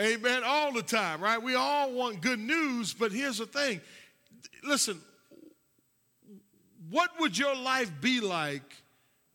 Amen. 0.00 0.42
All 0.44 0.72
the 0.72 0.82
time, 0.82 1.20
right? 1.20 1.42
We 1.42 1.54
all 1.54 1.92
want 1.92 2.20
good 2.20 2.38
news, 2.38 2.94
but 2.94 3.12
here's 3.12 3.38
the 3.38 3.46
thing. 3.46 3.80
Listen, 4.62 5.00
what 6.88 7.10
would 7.20 7.36
your 7.36 7.54
life 7.54 7.90
be 8.00 8.20
like 8.20 8.74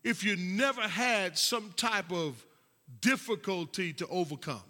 if 0.03 0.23
you 0.23 0.35
never 0.35 0.81
had 0.81 1.37
some 1.37 1.73
type 1.75 2.11
of 2.11 2.43
difficulty 3.01 3.93
to 3.93 4.07
overcome? 4.07 4.63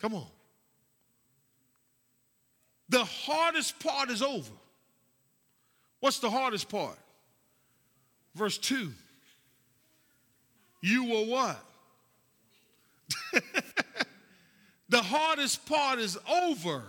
Come 0.00 0.14
on. 0.14 0.26
The 2.88 3.04
hardest 3.04 3.78
part 3.80 4.10
is 4.10 4.22
over. 4.22 4.52
What's 6.00 6.18
the 6.18 6.30
hardest 6.30 6.68
part? 6.68 6.98
Verse 8.34 8.58
2. 8.58 8.92
You 10.82 11.04
were 11.04 11.24
what? 11.24 11.64
the 14.90 15.02
hardest 15.02 15.64
part 15.66 15.98
is 15.98 16.18
over. 16.30 16.82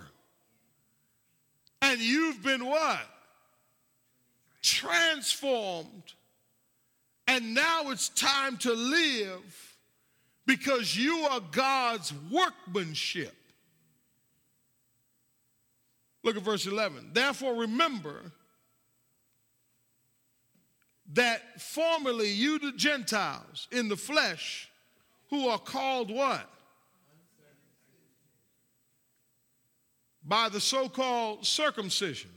And 1.80 1.98
you've 2.00 2.42
been 2.42 2.66
what? 2.66 3.00
Transformed. 4.62 6.12
And 7.26 7.54
now 7.54 7.90
it's 7.90 8.10
time 8.10 8.56
to 8.58 8.72
live 8.72 9.75
because 10.46 10.96
you 10.96 11.26
are 11.30 11.40
God's 11.50 12.12
workmanship. 12.30 13.34
Look 16.22 16.36
at 16.36 16.42
verse 16.42 16.66
11. 16.66 17.10
Therefore, 17.12 17.54
remember 17.54 18.32
that 21.12 21.60
formerly 21.60 22.30
you, 22.30 22.58
the 22.58 22.72
Gentiles, 22.72 23.68
in 23.70 23.88
the 23.88 23.96
flesh, 23.96 24.70
who 25.30 25.48
are 25.48 25.58
called 25.58 26.10
what? 26.10 26.48
By 30.24 30.48
the 30.48 30.60
so 30.60 30.88
called 30.88 31.46
circumcision, 31.46 32.30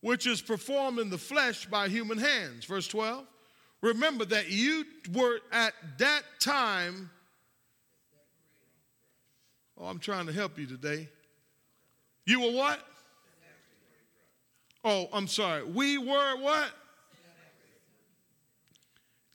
which 0.00 0.26
is 0.26 0.40
performed 0.40 0.98
in 0.98 1.10
the 1.10 1.18
flesh 1.18 1.66
by 1.66 1.88
human 1.88 2.18
hands. 2.18 2.64
Verse 2.64 2.88
12. 2.88 3.24
Remember 3.80 4.24
that 4.24 4.50
you 4.50 4.84
were 5.12 5.38
at 5.52 5.74
that 5.98 6.22
time 6.40 7.10
Oh, 9.78 9.86
I'm 9.86 9.98
trying 9.98 10.26
to 10.26 10.32
help 10.32 10.58
you 10.58 10.66
today. 10.66 11.08
You 12.26 12.40
were 12.40 12.52
what? 12.52 12.80
Oh, 14.84 15.08
I'm 15.12 15.26
sorry. 15.26 15.64
We 15.64 15.98
were 15.98 16.36
what? 16.40 16.70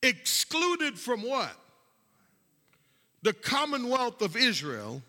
Excluded 0.01 0.97
from 0.97 1.21
what? 1.23 1.51
The 3.21 3.33
commonwealth 3.33 4.21
of 4.21 4.37
Israel 4.37 5.01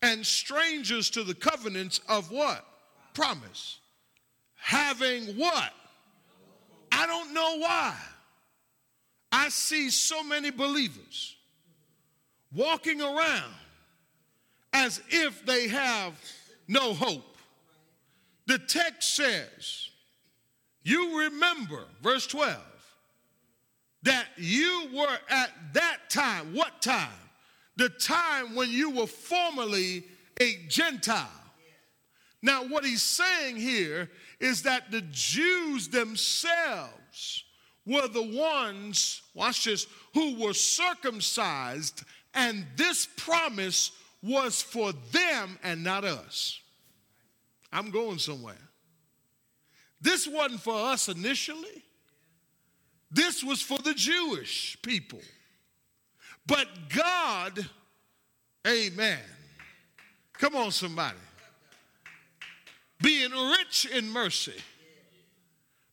and 0.00 0.24
strangers 0.24 1.10
to 1.10 1.24
the 1.24 1.34
covenants 1.34 2.00
of 2.08 2.30
what? 2.30 2.64
Promise. 3.14 3.80
Having 4.56 5.36
what? 5.36 5.72
I 6.92 7.06
don't 7.06 7.32
know 7.34 7.58
why. 7.58 7.96
I 9.32 9.48
see 9.48 9.90
so 9.90 10.22
many 10.22 10.50
believers 10.50 11.36
walking 12.54 13.00
around 13.00 13.54
as 14.72 15.00
if 15.08 15.44
they 15.44 15.68
have 15.68 16.14
no 16.68 16.94
hope. 16.94 17.36
The 18.46 18.58
text 18.58 19.14
says, 19.14 19.90
You 20.82 21.20
remember, 21.20 21.84
verse 22.02 22.26
12, 22.26 22.56
that 24.02 24.26
you 24.36 24.88
were 24.94 25.18
at 25.28 25.50
that 25.74 25.98
time, 26.10 26.54
what 26.54 26.82
time? 26.82 27.08
The 27.76 27.88
time 27.88 28.54
when 28.54 28.70
you 28.70 28.90
were 28.90 29.06
formerly 29.06 30.04
a 30.40 30.56
Gentile. 30.68 31.28
Now, 32.42 32.64
what 32.64 32.84
he's 32.84 33.02
saying 33.02 33.56
here 33.56 34.10
is 34.40 34.62
that 34.62 34.90
the 34.90 35.02
Jews 35.12 35.88
themselves 35.88 37.44
were 37.86 38.08
the 38.08 38.22
ones, 38.22 39.22
watch 39.34 39.64
this, 39.64 39.86
who 40.14 40.36
were 40.40 40.52
circumcised, 40.52 42.02
and 42.34 42.66
this 42.76 43.06
promise 43.16 43.92
was 44.22 44.62
for 44.62 44.92
them 45.10 45.58
and 45.62 45.82
not 45.82 46.04
us. 46.04 46.60
I'm 47.72 47.90
going 47.90 48.18
somewhere. 48.18 48.54
This 50.00 50.26
wasn't 50.26 50.60
for 50.60 50.74
us 50.74 51.08
initially. 51.08 51.84
This 53.10 53.42
was 53.44 53.60
for 53.60 53.78
the 53.78 53.94
Jewish 53.94 54.76
people. 54.82 55.20
But 56.46 56.66
God, 56.94 57.66
amen. 58.66 59.20
Come 60.34 60.56
on, 60.56 60.70
somebody. 60.70 61.18
Being 63.00 63.30
rich 63.30 63.86
in 63.86 64.08
mercy 64.10 64.54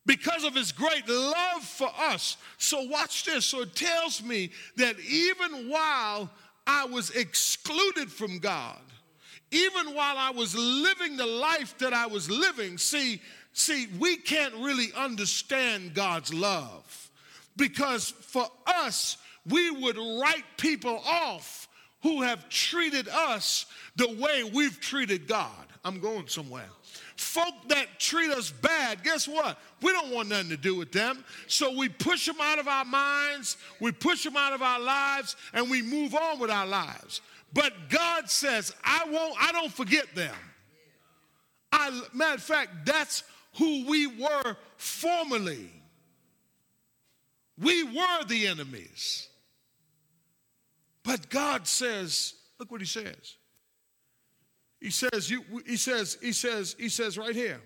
because 0.06 0.44
of 0.44 0.56
his 0.56 0.72
great 0.72 1.08
love 1.08 1.63
for 1.63 1.89
us. 2.00 2.38
So, 2.58 2.82
watch 2.84 3.26
this. 3.26 3.46
So, 3.46 3.62
it 3.62 3.76
tells 3.76 4.24
me 4.24 4.52
that 4.78 5.00
even 5.00 5.70
while 5.70 6.32
I 6.69 6.86
was 6.86 7.10
excluded 7.10 8.12
from 8.12 8.38
God. 8.38 8.77
Even 9.49 9.95
while 9.95 10.19
I 10.19 10.29
was 10.29 10.55
living 10.55 11.17
the 11.17 11.25
life 11.25 11.75
that 11.79 11.93
I 11.93 12.05
was 12.05 12.29
living, 12.29 12.77
see, 12.77 13.19
see, 13.53 13.88
we 13.97 14.17
can't 14.17 14.53
really 14.53 14.93
understand 14.95 15.95
God's 15.95 16.32
love 16.32 17.10
because 17.58 18.12
for 18.12 18.47
us, 18.67 19.17
we 19.47 19.71
would 19.71 19.97
write 19.97 20.45
people 20.58 21.01
off 21.08 21.67
who 22.03 22.21
have 22.21 22.47
treated 22.49 23.08
us 23.08 23.65
the 23.95 24.15
way 24.21 24.43
we've 24.43 24.79
treated 24.79 25.27
God. 25.27 25.65
I'm 25.84 25.99
going 25.99 26.27
somewhere 26.27 26.69
folk 27.19 27.53
that 27.67 27.99
treat 27.99 28.32
us 28.32 28.49
bad, 28.49 29.04
guess 29.04 29.27
what? 29.27 29.60
We 29.81 29.91
don't 29.91 30.12
want 30.12 30.29
nothing 30.29 30.50
to 30.50 30.58
do 30.58 30.75
with 30.75 30.91
them. 30.91 31.25
So 31.48 31.77
we 31.77 31.89
push 31.89 32.25
them 32.25 32.37
out 32.41 32.60
of 32.60 32.67
our 32.67 32.85
minds, 32.85 33.58
we 33.81 33.91
push 33.91 34.23
them 34.23 34.37
out 34.37 34.54
of 34.54 34.62
our 34.62 34.79
lives, 34.79 35.35
and 35.54 35.69
we 35.69 35.81
move 35.81 36.15
on 36.15 36.39
with 36.39 36.50
our 36.50 36.65
lives. 36.65 37.21
But 37.54 37.73
God 37.89 38.29
says, 38.29 38.73
I 38.83 39.06
won't, 39.12 39.35
I 39.39 39.52
don't 39.52 39.71
forget 39.71 40.15
them. 40.15 40.35
I, 41.71 42.02
matter 42.13 42.35
of 42.35 42.41
fact, 42.44 42.85
that's 42.85 43.23
who 43.58 43.85
we 43.85 44.08
were 44.08 44.56
formerly. 44.77 45.69
We 47.62 47.83
were 47.83 48.23
the 48.27 48.48
enemies. 48.48 49.27
But 51.04 51.29
God 51.29 51.67
says, 51.67 52.33
look 52.60 52.71
what 52.71 52.79
he 52.79 52.87
says. 52.87 53.35
He 54.80 54.92
says, 54.92 55.30
you, 55.30 55.44
he 55.65 55.75
says, 55.75 56.17
he 56.21 56.32
says, 56.32 56.75
he 56.80 56.90
says 56.90 57.17
right 57.17 57.36
here, 57.36 57.62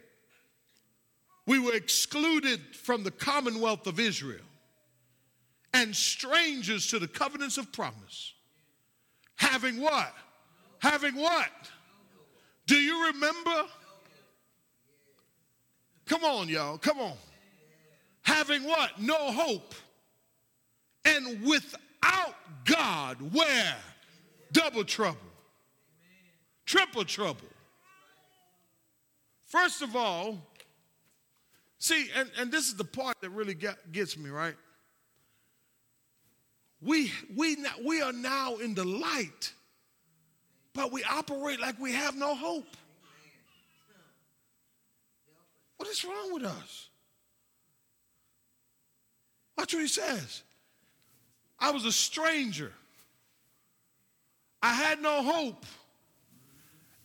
we 1.45 1.59
were 1.59 1.73
excluded 1.73 2.59
from 2.75 3.03
the 3.03 3.11
commonwealth 3.11 3.85
of 3.85 3.99
Israel 3.99 4.45
and 5.73 5.95
strangers 5.95 6.87
to 6.87 6.99
the 6.99 7.07
covenants 7.07 7.57
of 7.57 7.71
promise, 7.71 8.33
Having 9.35 9.81
what? 9.81 10.13
Having 10.79 11.15
what? 11.15 11.51
Do 12.65 12.75
you 12.75 13.07
remember? 13.07 13.65
Come 16.05 16.23
on, 16.23 16.47
y'all. 16.47 16.77
Come 16.77 16.99
on. 16.99 17.17
Having 18.21 18.63
what? 18.63 19.01
No 19.01 19.31
hope. 19.31 19.75
And 21.03 21.43
without 21.43 22.35
God, 22.63 23.17
where? 23.33 23.75
Double 24.53 24.85
trouble. 24.85 25.19
Triple 26.65 27.05
trouble. 27.05 27.47
First 29.45 29.81
of 29.81 29.95
all, 29.95 30.37
see, 31.77 32.09
and, 32.15 32.29
and 32.39 32.51
this 32.51 32.67
is 32.67 32.75
the 32.75 32.83
part 32.83 33.21
that 33.21 33.29
really 33.29 33.53
get, 33.53 33.91
gets 33.91 34.17
me, 34.17 34.29
right? 34.29 34.55
We, 36.81 37.11
we, 37.35 37.57
we 37.85 38.01
are 38.01 38.11
now 38.11 38.57
in 38.57 38.73
the 38.73 38.83
light, 38.83 39.53
but 40.73 40.91
we 40.91 41.03
operate 41.03 41.59
like 41.59 41.79
we 41.79 41.93
have 41.93 42.15
no 42.15 42.35
hope. 42.35 42.65
What 45.77 45.87
is 45.89 46.03
wrong 46.03 46.33
with 46.33 46.43
us? 46.43 46.89
Watch 49.57 49.73
what 49.73 49.81
he 49.81 49.87
says. 49.87 50.43
I 51.59 51.71
was 51.71 51.85
a 51.85 51.91
stranger. 51.91 52.71
I 54.61 54.73
had 54.73 55.01
no 55.01 55.21
hope. 55.23 55.65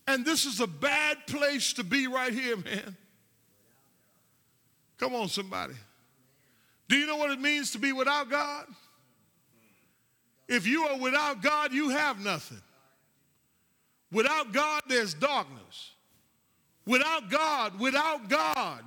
And 0.08 0.24
this 0.24 0.46
is 0.46 0.58
a 0.60 0.66
bad 0.66 1.26
place 1.26 1.74
to 1.74 1.84
be 1.84 2.06
right 2.06 2.32
here, 2.32 2.56
man. 2.56 2.96
Come 4.96 5.14
on, 5.14 5.28
somebody. 5.28 5.74
Do 6.88 6.96
you 6.96 7.06
know 7.06 7.18
what 7.18 7.30
it 7.30 7.38
means 7.38 7.72
to 7.72 7.78
be 7.78 7.92
without 7.92 8.30
God? 8.30 8.64
If 10.48 10.66
you 10.66 10.84
are 10.84 10.96
without 10.96 11.42
God, 11.42 11.74
you 11.74 11.90
have 11.90 12.24
nothing. 12.24 12.62
Without 14.10 14.50
God, 14.50 14.82
there's 14.88 15.12
darkness. 15.12 15.92
Without 16.86 17.28
God, 17.28 17.78
without 17.78 18.30
God, 18.30 18.84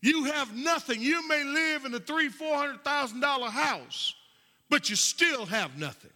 you 0.00 0.26
have 0.26 0.54
nothing. 0.54 1.02
You 1.02 1.26
may 1.26 1.42
live 1.42 1.84
in 1.86 1.92
a 1.92 1.98
three, 1.98 2.28
four 2.28 2.56
hundred 2.56 2.84
thousand 2.84 3.18
dollar 3.18 3.50
house, 3.50 4.14
but 4.70 4.88
you 4.88 4.94
still 4.94 5.44
have 5.44 5.76
nothing. 5.76 6.12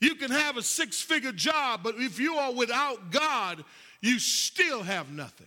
You 0.00 0.14
can 0.14 0.30
have 0.30 0.56
a 0.56 0.62
six 0.62 1.00
figure 1.00 1.32
job, 1.32 1.80
but 1.82 1.96
if 1.96 2.20
you 2.20 2.36
are 2.36 2.52
without 2.52 3.10
God, 3.10 3.64
you 4.00 4.18
still 4.18 4.82
have 4.82 5.10
nothing. 5.10 5.46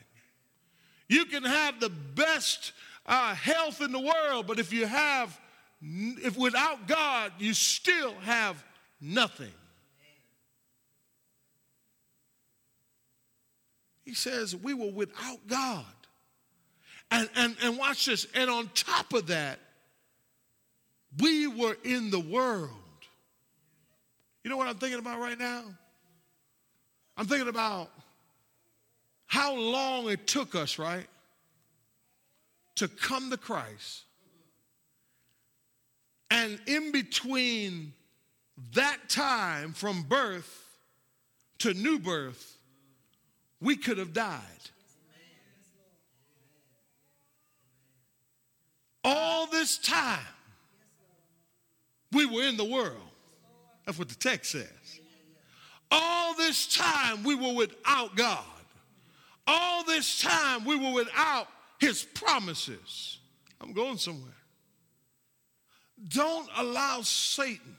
You 1.07 1.25
can 1.25 1.43
have 1.43 1.79
the 1.79 1.89
best 1.89 2.73
uh, 3.05 3.33
health 3.33 3.81
in 3.81 3.91
the 3.91 3.99
world, 3.99 4.47
but 4.47 4.59
if 4.59 4.71
you 4.73 4.85
have, 4.85 5.39
if 5.81 6.37
without 6.37 6.87
God, 6.87 7.31
you 7.39 7.53
still 7.53 8.13
have 8.21 8.63
nothing. 9.01 9.51
He 14.05 14.15
says, 14.15 14.55
We 14.55 14.73
were 14.73 14.91
without 14.91 15.45
God. 15.47 15.85
And, 17.11 17.29
and, 17.35 17.55
and 17.63 17.77
watch 17.77 18.05
this. 18.05 18.27
And 18.35 18.49
on 18.49 18.69
top 18.73 19.13
of 19.13 19.27
that, 19.27 19.59
we 21.19 21.47
were 21.47 21.77
in 21.83 22.11
the 22.11 22.19
world. 22.19 22.78
You 24.43 24.49
know 24.49 24.57
what 24.57 24.67
I'm 24.67 24.75
thinking 24.75 24.99
about 24.99 25.19
right 25.19 25.37
now? 25.37 25.63
I'm 27.17 27.25
thinking 27.25 27.49
about 27.49 27.89
how 29.27 29.55
long 29.55 30.09
it 30.09 30.25
took 30.25 30.55
us, 30.55 30.79
right, 30.79 31.07
to 32.75 32.87
come 32.87 33.29
to 33.29 33.37
Christ. 33.37 34.03
And 36.31 36.59
in 36.65 36.91
between 36.91 37.93
that 38.73 38.97
time 39.09 39.73
from 39.73 40.03
birth 40.03 40.65
to 41.59 41.73
new 41.73 41.99
birth, 41.99 42.57
we 43.61 43.75
could 43.75 43.97
have 43.97 44.13
died. 44.13 44.41
All 49.03 49.47
this 49.47 49.77
time, 49.77 50.19
we 52.11 52.25
were 52.25 52.43
in 52.43 52.57
the 52.57 52.65
world. 52.65 53.08
That's 53.89 53.97
what 53.97 54.09
the 54.09 54.13
text 54.13 54.51
says. 54.51 54.99
All 55.89 56.35
this 56.35 56.77
time, 56.77 57.23
we 57.23 57.33
were 57.33 57.55
without 57.55 58.15
God. 58.15 58.45
All 59.47 59.83
this 59.83 60.21
time, 60.21 60.63
we 60.63 60.75
were 60.75 60.93
without 60.93 61.47
His 61.79 62.03
promises. 62.03 63.17
I'm 63.59 63.73
going 63.73 63.97
somewhere. 63.97 64.29
Don't 66.07 66.47
allow 66.55 67.01
Satan 67.01 67.75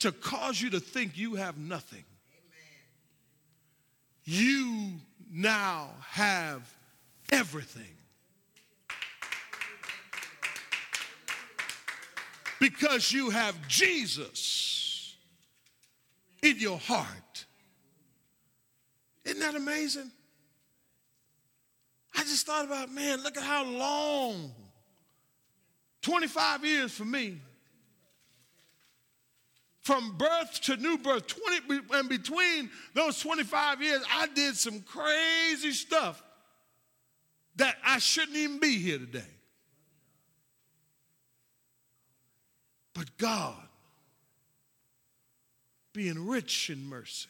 to 0.00 0.10
cause 0.10 0.60
you 0.60 0.70
to 0.70 0.80
think 0.80 1.16
you 1.16 1.36
have 1.36 1.56
nothing 1.56 2.02
you 4.24 4.94
now 5.32 5.90
have 6.08 6.68
everything. 7.30 7.94
Because 12.62 13.10
you 13.10 13.28
have 13.30 13.56
Jesus 13.66 15.16
in 16.44 16.60
your 16.60 16.78
heart. 16.78 17.44
Isn't 19.24 19.40
that 19.40 19.56
amazing? 19.56 20.12
I 22.14 22.20
just 22.20 22.46
thought 22.46 22.64
about, 22.64 22.92
man, 22.92 23.20
look 23.24 23.36
at 23.36 23.42
how 23.42 23.64
long 23.64 24.52
25 26.02 26.64
years 26.64 26.92
for 26.92 27.04
me 27.04 27.40
from 29.80 30.16
birth 30.16 30.60
to 30.60 30.76
new 30.76 30.98
birth, 30.98 31.26
20, 31.26 31.80
and 31.94 32.08
between 32.08 32.70
those 32.94 33.18
25 33.18 33.82
years, 33.82 34.04
I 34.14 34.28
did 34.28 34.54
some 34.54 34.82
crazy 34.82 35.72
stuff 35.72 36.22
that 37.56 37.74
I 37.84 37.98
shouldn't 37.98 38.36
even 38.36 38.60
be 38.60 38.78
here 38.78 38.98
today. 38.98 39.41
But 42.94 43.16
God, 43.18 43.56
being 45.92 46.26
rich 46.26 46.70
in 46.70 46.86
mercy, 46.86 47.28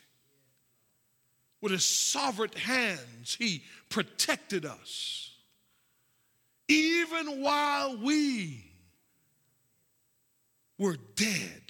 with 1.60 1.72
his 1.72 1.84
sovereign 1.84 2.50
hands, 2.56 3.36
he 3.38 3.62
protected 3.88 4.64
us. 4.64 5.30
Even 6.68 7.42
while 7.42 7.96
we 7.98 8.64
were 10.78 10.96
dead 11.14 11.62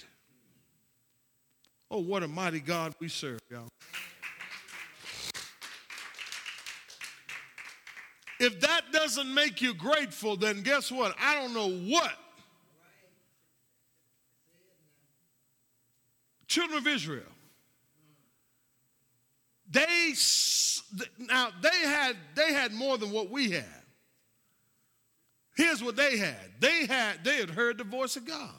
Oh, 1.93 1.99
what 1.99 2.23
a 2.23 2.27
mighty 2.27 2.59
God 2.59 2.95
we 2.99 3.07
serve, 3.07 3.39
y'all. 3.51 3.69
If 8.39 8.59
that 8.61 8.91
doesn't 8.91 9.31
make 9.31 9.61
you 9.61 9.75
grateful, 9.75 10.35
then 10.35 10.63
guess 10.63 10.91
what? 10.91 11.15
I 11.21 11.35
don't 11.35 11.53
know 11.53 11.69
what. 11.69 12.17
Children 16.53 16.77
of 16.77 16.87
Israel, 16.87 17.23
they 19.71 20.13
now 21.17 21.47
they 21.63 21.79
had 21.87 22.15
they 22.35 22.53
had 22.53 22.71
more 22.71 22.95
than 22.99 23.09
what 23.09 23.31
we 23.31 23.49
had. 23.49 23.81
Here's 25.55 25.83
what 25.83 25.95
they 25.95 26.15
had. 26.15 26.37
They 26.59 26.85
had 26.85 27.23
they 27.23 27.37
had 27.37 27.49
heard 27.49 27.79
the 27.79 27.83
voice 27.83 28.17
of 28.17 28.27
God. 28.27 28.51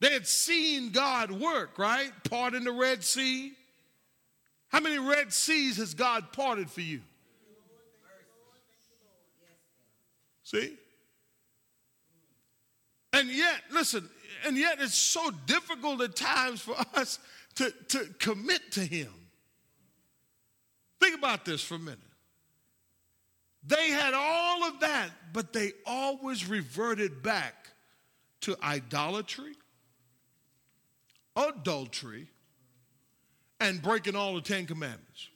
They 0.00 0.12
had 0.12 0.26
seen 0.26 0.90
God 0.90 1.30
work, 1.30 1.78
right? 1.78 2.10
Parting 2.28 2.64
the 2.64 2.72
Red 2.72 3.04
Sea. 3.04 3.52
How 4.70 4.80
many 4.80 4.98
Red 4.98 5.32
Seas 5.32 5.76
has 5.76 5.94
God 5.94 6.32
parted 6.32 6.68
for 6.68 6.80
you? 6.80 7.00
See? 10.42 10.76
And 13.12 13.28
yet, 13.28 13.62
listen, 13.70 14.08
and 14.46 14.56
yet 14.56 14.78
it's 14.80 14.94
so 14.94 15.30
difficult 15.46 16.00
at 16.00 16.16
times 16.16 16.60
for 16.60 16.76
us 16.94 17.18
to, 17.56 17.72
to 17.88 18.06
commit 18.18 18.72
to 18.72 18.80
Him. 18.80 19.12
Think 21.00 21.18
about 21.18 21.44
this 21.44 21.62
for 21.62 21.74
a 21.74 21.78
minute. 21.78 21.98
They 23.66 23.90
had 23.90 24.14
all 24.14 24.64
of 24.64 24.80
that, 24.80 25.10
but 25.32 25.52
they 25.52 25.72
always 25.84 26.48
reverted 26.48 27.22
back 27.22 27.68
to 28.42 28.56
idolatry, 28.62 29.52
adultery, 31.36 32.28
and 33.60 33.82
breaking 33.82 34.16
all 34.16 34.34
the 34.34 34.40
Ten 34.40 34.66
Commandments. 34.66 35.28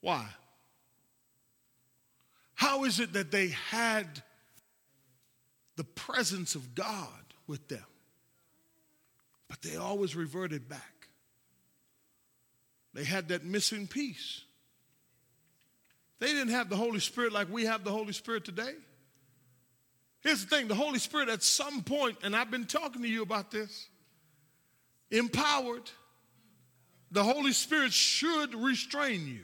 Why? 0.00 0.26
How 2.54 2.84
is 2.84 3.00
it 3.00 3.12
that 3.12 3.30
they 3.30 3.48
had 3.70 4.22
the 5.76 5.84
presence 5.84 6.54
of 6.54 6.74
God 6.74 7.08
with 7.46 7.68
them, 7.68 7.84
but 9.48 9.62
they 9.62 9.76
always 9.76 10.14
reverted 10.14 10.68
back? 10.68 11.08
They 12.94 13.04
had 13.04 13.28
that 13.28 13.44
missing 13.44 13.86
piece. 13.86 14.42
They 16.20 16.28
didn't 16.28 16.50
have 16.50 16.70
the 16.70 16.76
Holy 16.76 17.00
Spirit 17.00 17.32
like 17.32 17.52
we 17.52 17.64
have 17.64 17.84
the 17.84 17.90
Holy 17.90 18.12
Spirit 18.12 18.44
today. 18.44 18.72
Here's 20.20 20.44
the 20.44 20.56
thing 20.56 20.68
the 20.68 20.74
Holy 20.74 20.98
Spirit, 20.98 21.28
at 21.28 21.42
some 21.42 21.82
point, 21.82 22.18
and 22.22 22.34
I've 22.34 22.50
been 22.50 22.66
talking 22.66 23.02
to 23.02 23.08
you 23.08 23.22
about 23.22 23.50
this, 23.50 23.88
empowered, 25.10 25.90
the 27.10 27.22
Holy 27.22 27.52
Spirit 27.52 27.92
should 27.92 28.54
restrain 28.54 29.26
you. 29.26 29.42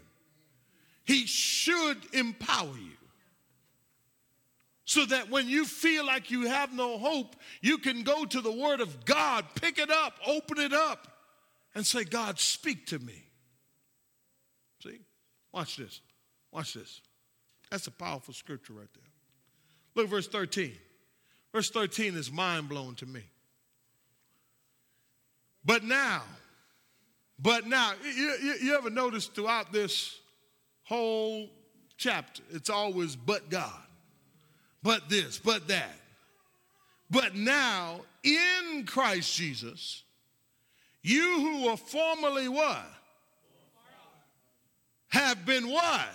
He 1.04 1.26
should 1.26 1.98
empower 2.12 2.76
you. 2.76 2.96
So 4.90 5.06
that 5.06 5.30
when 5.30 5.48
you 5.48 5.66
feel 5.66 6.04
like 6.04 6.32
you 6.32 6.48
have 6.48 6.72
no 6.72 6.98
hope, 6.98 7.36
you 7.60 7.78
can 7.78 8.02
go 8.02 8.24
to 8.24 8.40
the 8.40 8.50
Word 8.50 8.80
of 8.80 9.04
God, 9.04 9.44
pick 9.54 9.78
it 9.78 9.88
up, 9.88 10.14
open 10.26 10.58
it 10.58 10.72
up, 10.72 11.06
and 11.76 11.86
say, 11.86 12.02
God, 12.02 12.40
speak 12.40 12.86
to 12.86 12.98
me. 12.98 13.22
See? 14.82 14.98
Watch 15.52 15.76
this. 15.76 16.00
Watch 16.50 16.74
this. 16.74 17.02
That's 17.70 17.86
a 17.86 17.92
powerful 17.92 18.34
scripture 18.34 18.72
right 18.72 18.88
there. 18.92 19.12
Look 19.94 20.08
verse 20.08 20.26
13. 20.26 20.72
Verse 21.52 21.70
13 21.70 22.16
is 22.16 22.32
mind 22.32 22.68
blowing 22.68 22.96
to 22.96 23.06
me. 23.06 23.22
But 25.64 25.84
now, 25.84 26.22
but 27.38 27.64
now, 27.64 27.92
you, 28.02 28.36
you, 28.42 28.54
you 28.60 28.74
ever 28.74 28.90
notice 28.90 29.26
throughout 29.26 29.72
this 29.72 30.18
whole 30.82 31.48
chapter, 31.96 32.42
it's 32.50 32.70
always 32.70 33.14
but 33.14 33.50
God, 33.50 33.82
but 34.82 35.08
this, 35.08 35.38
but 35.38 35.68
that. 35.68 35.94
But 37.10 37.34
now, 37.34 38.00
in 38.22 38.84
Christ 38.86 39.34
Jesus, 39.34 40.04
you 41.02 41.40
who 41.40 41.66
were 41.66 41.76
formerly 41.76 42.48
what? 42.48 42.86
Have 45.08 45.44
been 45.44 45.68
what? 45.68 46.08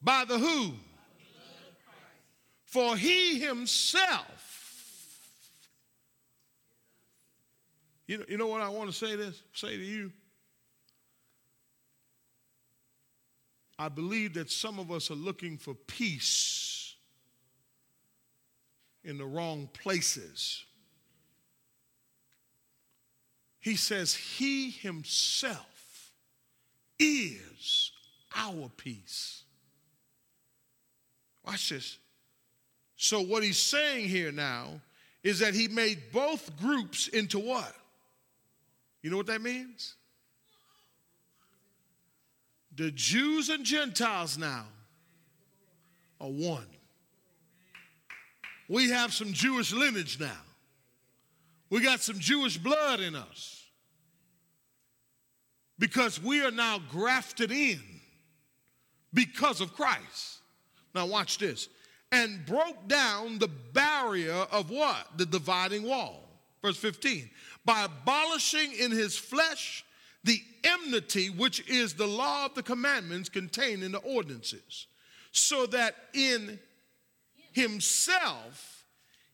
By 0.00 0.24
the 0.24 0.38
who? 0.38 0.72
For 2.66 2.96
he 2.96 3.40
himself. 3.40 4.36
You 8.06 8.18
know, 8.18 8.24
you 8.28 8.38
know 8.38 8.46
what 8.46 8.60
I 8.60 8.68
want 8.68 8.88
to 8.88 8.96
say 8.96 9.16
this? 9.16 9.42
Say 9.52 9.76
to 9.76 9.82
you. 9.82 10.12
I 13.78 13.88
believe 13.88 14.34
that 14.34 14.50
some 14.50 14.78
of 14.78 14.90
us 14.90 15.10
are 15.10 15.14
looking 15.14 15.58
for 15.58 15.74
peace 15.74 16.94
in 19.04 19.18
the 19.18 19.26
wrong 19.26 19.68
places. 19.72 20.64
He 23.60 23.76
says, 23.76 24.14
He 24.14 24.70
Himself 24.70 26.12
is 26.98 27.92
our 28.34 28.70
peace. 28.76 29.42
Watch 31.44 31.68
this. 31.70 31.98
So, 32.96 33.20
what 33.20 33.42
he's 33.42 33.60
saying 33.60 34.08
here 34.08 34.32
now 34.32 34.80
is 35.22 35.38
that 35.40 35.54
he 35.54 35.68
made 35.68 35.98
both 36.12 36.56
groups 36.58 37.08
into 37.08 37.38
what? 37.38 37.74
You 39.02 39.10
know 39.10 39.16
what 39.16 39.26
that 39.26 39.42
means? 39.42 39.94
The 42.76 42.90
Jews 42.90 43.48
and 43.48 43.64
Gentiles 43.64 44.36
now 44.36 44.66
are 46.20 46.28
one. 46.28 46.66
We 48.68 48.90
have 48.90 49.14
some 49.14 49.32
Jewish 49.32 49.72
lineage 49.72 50.20
now. 50.20 50.42
We 51.70 51.80
got 51.80 52.00
some 52.00 52.18
Jewish 52.18 52.58
blood 52.58 53.00
in 53.00 53.14
us. 53.14 53.64
Because 55.78 56.22
we 56.22 56.42
are 56.42 56.50
now 56.50 56.80
grafted 56.90 57.50
in 57.50 57.80
because 59.12 59.60
of 59.60 59.74
Christ. 59.74 60.38
Now, 60.94 61.06
watch 61.06 61.38
this. 61.38 61.68
And 62.12 62.44
broke 62.46 62.88
down 62.88 63.38
the 63.38 63.48
barrier 63.48 64.46
of 64.52 64.70
what? 64.70 65.06
The 65.16 65.26
dividing 65.26 65.82
wall. 65.82 66.28
Verse 66.62 66.76
15. 66.76 67.28
By 67.64 67.84
abolishing 67.84 68.72
in 68.72 68.90
his 68.90 69.16
flesh 69.16 69.84
the 70.26 70.42
enmity 70.64 71.30
which 71.30 71.66
is 71.68 71.94
the 71.94 72.06
law 72.06 72.46
of 72.46 72.54
the 72.54 72.62
commandments 72.62 73.28
contained 73.28 73.82
in 73.82 73.92
the 73.92 73.98
ordinances, 73.98 74.86
so 75.32 75.66
that 75.66 75.94
in 76.12 76.58
himself 77.52 78.84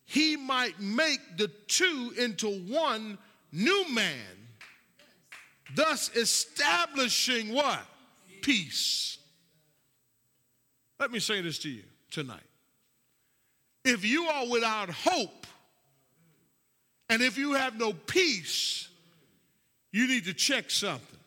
he 0.04 0.36
might 0.36 0.78
make 0.78 1.20
the 1.38 1.48
two 1.66 2.12
into 2.18 2.48
one 2.48 3.18
new 3.50 3.88
man, 3.90 4.48
thus 5.74 6.14
establishing 6.14 7.52
what? 7.52 7.80
Peace. 8.42 9.18
Let 11.00 11.10
me 11.10 11.18
say 11.18 11.40
this 11.40 11.58
to 11.60 11.70
you 11.70 11.84
tonight. 12.10 12.40
If 13.84 14.04
you 14.04 14.26
are 14.26 14.46
without 14.46 14.90
hope, 14.90 15.46
and 17.08 17.22
if 17.22 17.38
you 17.38 17.54
have 17.54 17.78
no 17.78 17.92
peace, 17.92 18.88
you 19.92 20.08
need 20.08 20.24
to 20.24 20.34
check 20.34 20.70
something. 20.70 21.18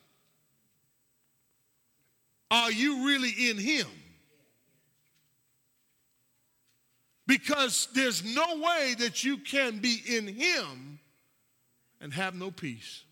Are 2.52 2.72
you 2.72 3.06
really 3.08 3.50
in 3.50 3.58
Him? 3.58 3.88
Because 7.28 7.88
there's 7.94 8.24
no 8.24 8.58
way 8.58 8.96
that 9.00 9.24
you 9.24 9.38
can 9.38 9.80
be 9.80 10.02
in 10.08 10.28
Him 10.28 11.00
and 12.02 12.14
have 12.14 12.36
no 12.36 12.52
peace. 12.52 13.04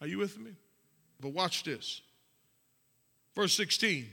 Are 0.00 0.06
you 0.06 0.18
with 0.18 0.38
me? 0.38 0.52
But 1.20 1.30
watch 1.32 1.64
this. 1.64 2.02
Verse 3.34 3.54
16. 3.54 4.06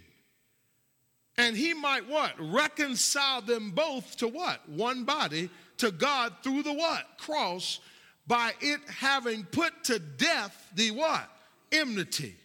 And 1.37 1.55
he 1.55 1.73
might 1.73 2.07
what? 2.07 2.33
Reconcile 2.37 3.41
them 3.41 3.71
both 3.71 4.17
to 4.17 4.27
what? 4.27 4.67
One 4.69 5.05
body 5.05 5.49
to 5.81 5.91
God 5.91 6.33
through 6.43 6.63
the 6.63 6.73
what? 6.73 7.05
Cross 7.17 7.79
by 8.27 8.53
it 8.61 8.79
having 8.87 9.43
put 9.43 9.83
to 9.85 9.99
death 9.99 10.71
the 10.75 10.91
what? 10.91 11.29
Enmity. 11.71 12.35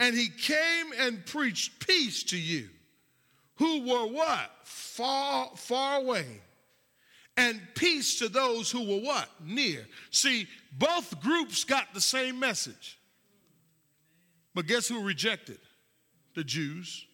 And 0.00 0.14
he 0.14 0.28
came 0.28 0.92
and 0.98 1.24
preached 1.26 1.86
peace 1.86 2.22
to 2.24 2.38
you 2.38 2.68
who 3.56 3.80
were 3.82 4.06
what? 4.06 4.50
Far, 4.62 5.50
far 5.56 6.00
away. 6.00 6.26
And 7.36 7.60
peace 7.74 8.18
to 8.20 8.28
those 8.28 8.70
who 8.70 8.82
were 8.82 9.00
what? 9.00 9.28
Near. 9.44 9.86
See, 10.10 10.46
both 10.72 11.20
groups 11.20 11.64
got 11.64 11.92
the 11.94 12.00
same 12.00 12.38
message. 12.38 12.98
But 14.54 14.66
guess 14.66 14.88
who 14.88 15.02
rejected? 15.02 15.58
The 16.34 16.44
Jews. 16.44 17.06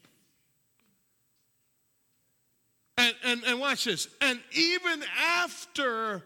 And, 2.97 3.14
and, 3.24 3.45
and 3.45 3.61
watch 3.61 3.84
this. 3.84 4.09
And 4.20 4.40
even 4.53 5.03
after 5.40 6.22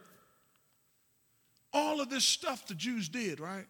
all 1.73 2.01
of 2.01 2.11
this 2.11 2.25
stuff 2.25 2.67
the 2.67 2.75
Jews 2.75 3.09
did, 3.09 3.41
right? 3.41 3.67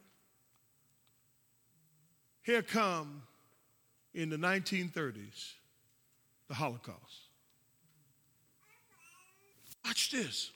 Here 2.43 2.63
come 2.63 3.23
in 4.15 4.31
the 4.31 4.37
1930s 4.37 5.53
the 6.49 6.55
Holocaust. 6.55 7.29
Watch 9.85 10.11
this. 10.11 10.51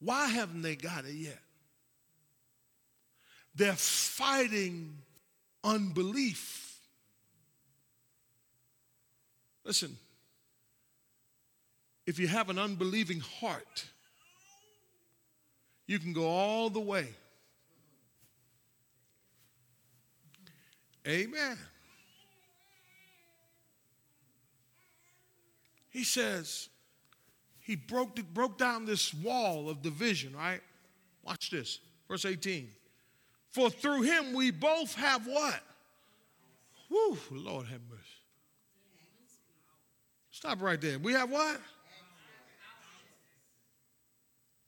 Why 0.00 0.26
haven't 0.28 0.62
they 0.62 0.76
got 0.76 1.04
it 1.04 1.14
yet? 1.14 1.38
They're 3.54 3.72
fighting 3.74 4.98
unbelief. 5.62 6.69
Listen, 9.70 9.96
if 12.04 12.18
you 12.18 12.26
have 12.26 12.50
an 12.50 12.58
unbelieving 12.58 13.20
heart, 13.20 13.84
you 15.86 16.00
can 16.00 16.12
go 16.12 16.26
all 16.26 16.70
the 16.70 16.80
way. 16.80 17.06
Amen. 21.06 21.56
He 25.90 26.02
says, 26.02 26.68
he 27.60 27.76
broke, 27.76 28.20
broke 28.34 28.58
down 28.58 28.86
this 28.86 29.14
wall 29.14 29.70
of 29.70 29.82
division, 29.82 30.34
right? 30.34 30.62
Watch 31.22 31.52
this. 31.52 31.78
Verse 32.08 32.24
18. 32.24 32.68
For 33.52 33.70
through 33.70 34.02
him 34.02 34.32
we 34.32 34.50
both 34.50 34.96
have 34.96 35.28
what? 35.28 35.60
Whew, 36.88 37.16
Lord 37.30 37.66
have 37.66 37.82
mercy. 37.88 37.99
Stop 40.40 40.62
right 40.62 40.80
there. 40.80 40.98
We 40.98 41.12
have 41.12 41.30
what? 41.30 41.60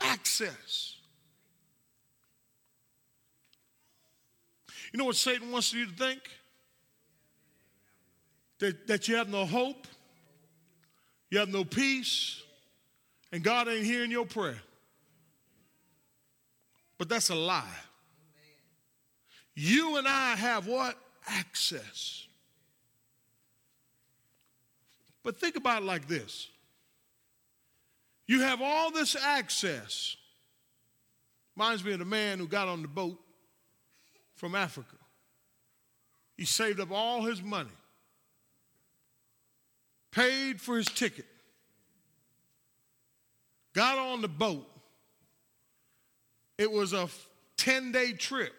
Access. 0.01 0.97
You 4.93 4.99
know 4.99 5.07
what 5.07 5.17
Satan 5.17 5.51
wants 5.51 5.73
you 5.73 5.87
to 5.87 5.93
think? 5.93 6.21
That, 8.59 8.87
that 8.87 9.09
you 9.09 9.17
have 9.17 9.31
no 9.31 9.47
hope, 9.47 9.89
you 11.31 11.39
have 11.39 11.49
no 11.49 11.65
peace, 11.65 12.43
and 13.33 13.43
God 13.43 13.67
ain't 13.67 13.87
hearing 13.87 14.11
your 14.11 14.27
prayer. 14.27 14.61
But 16.99 17.09
that's 17.09 17.31
a 17.31 17.35
lie. 17.35 17.65
You 19.55 19.97
and 19.97 20.07
I 20.07 20.37
have 20.37 20.67
what? 20.67 20.97
access. 21.27 22.27
But 25.23 25.39
think 25.39 25.57
about 25.57 25.83
it 25.83 25.87
like 25.87 26.09
this 26.09 26.49
you 28.27 28.41
have 28.41 28.63
all 28.63 28.91
this 28.91 29.17
access. 29.17 30.17
Reminds 31.57 31.85
me 31.85 31.93
of 31.93 31.99
the 31.99 32.07
man 32.07 32.39
who 32.39 32.49
got 32.49 32.67
on 32.67 32.81
the 32.81 32.89
boat 32.89 33.21
from 34.37 34.55
Africa. 34.55 34.97
He 36.39 36.47
saved 36.47 36.81
up 36.81 36.91
all 36.91 37.23
his 37.25 37.43
money, 37.43 37.69
paid 40.11 40.63
for 40.63 40.79
his 40.79 40.87
ticket, 40.87 41.27
got 43.75 43.99
on 43.99 44.23
the 44.23 44.29
boat. 44.29 44.67
It 46.57 46.73
was 46.73 46.95
a 46.95 47.09
10 47.59 47.93
day 47.93 48.13
trip. 48.13 48.55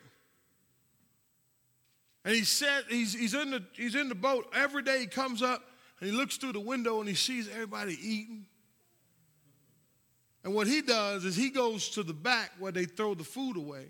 And 2.25 2.35
he 2.35 2.43
said, 2.43 2.83
he's, 2.89 3.13
he's, 3.13 3.33
in 3.33 3.51
the, 3.51 3.63
he's 3.73 3.95
in 3.95 4.07
the 4.07 4.15
boat. 4.15 4.45
Every 4.55 4.83
day 4.83 4.99
he 4.99 5.07
comes 5.07 5.41
up 5.41 5.63
and 6.03 6.11
he 6.11 6.17
looks 6.17 6.35
through 6.35 6.51
the 6.51 6.59
window 6.59 6.99
and 6.99 7.07
he 7.07 7.15
sees 7.15 7.47
everybody 7.47 7.93
eating. 7.93 8.45
And 10.43 10.53
what 10.53 10.67
he 10.67 10.81
does 10.81 11.23
is 11.23 11.33
he 11.33 11.49
goes 11.49 11.91
to 11.91 12.03
the 12.03 12.11
back 12.11 12.51
where 12.59 12.73
they 12.73 12.83
throw 12.83 13.13
the 13.15 13.23
food 13.23 13.55
away 13.55 13.85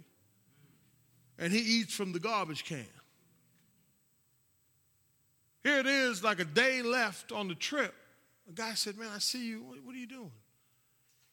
and 1.39 1.51
he 1.51 1.57
eats 1.57 1.91
from 1.91 2.11
the 2.11 2.19
garbage 2.19 2.65
can. 2.65 2.85
Here 5.63 5.79
it 5.79 5.87
is, 5.87 6.23
like 6.23 6.39
a 6.39 6.45
day 6.45 6.83
left 6.83 7.31
on 7.31 7.47
the 7.47 7.55
trip. 7.55 7.95
A 8.47 8.51
guy 8.51 8.75
said, 8.75 8.95
Man, 8.95 9.09
I 9.11 9.17
see 9.17 9.47
you. 9.47 9.63
What, 9.63 9.95
are 9.95 9.97
you 9.97 10.05
doing? 10.05 10.31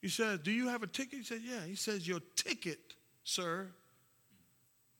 He 0.01 0.09
said, 0.09 0.43
Do 0.43 0.51
you 0.51 0.69
have 0.69 0.83
a 0.83 0.87
ticket? 0.87 1.19
He 1.19 1.25
said, 1.25 1.43
Yeah. 1.45 1.67
He 1.67 1.75
says, 1.75 2.09
Your 2.09 2.21
ticket, 2.37 2.95
sir, 3.23 3.67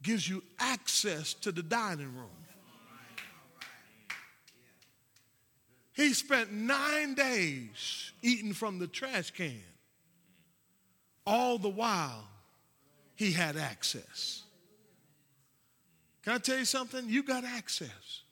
gives 0.03 0.29
you 0.29 0.43
access 0.59 1.33
to 1.33 1.51
the 1.51 1.63
dining 1.63 2.15
room. 2.15 2.40
He 6.01 6.15
spent 6.15 6.51
nine 6.51 7.13
days 7.13 8.13
eating 8.23 8.55
from 8.55 8.79
the 8.79 8.87
trash 8.87 9.33
can. 9.33 9.61
All 11.27 11.59
the 11.59 11.69
while, 11.69 12.27
he 13.17 13.33
had 13.33 13.59
access. 13.59 14.45
Can 16.23 16.33
I 16.33 16.39
tell 16.39 16.59
you 16.59 16.65
something? 16.65 17.07
You 17.07 17.23
got 17.23 17.45
access. 17.45 18.23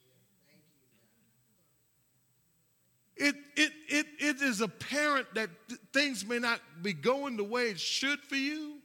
It, 3.19 3.35
it, 3.55 3.73
it, 3.89 4.07
it 4.19 4.41
is 4.41 4.63
apparent 4.63 5.35
that 5.35 5.51
th- 5.69 5.81
things 5.93 6.25
may 6.25 6.39
not 6.39 6.63
be 6.81 6.95
going 6.95 7.37
the 7.37 7.45
way 7.45 7.65
it 7.65 7.79
should 7.79 8.21
for 8.21 8.37
you, 8.37 8.79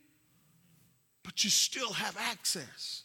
but 1.24 1.42
you 1.46 1.50
still 1.50 1.94
have 1.94 2.18
access. 2.20 3.04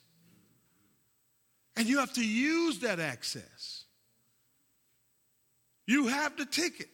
And 1.76 1.86
you 1.86 2.00
have 2.00 2.14
to 2.14 2.26
use 2.26 2.80
that 2.80 2.98
access. 2.98 3.77
You 5.88 6.08
have 6.08 6.36
the 6.36 6.44
ticket, 6.44 6.90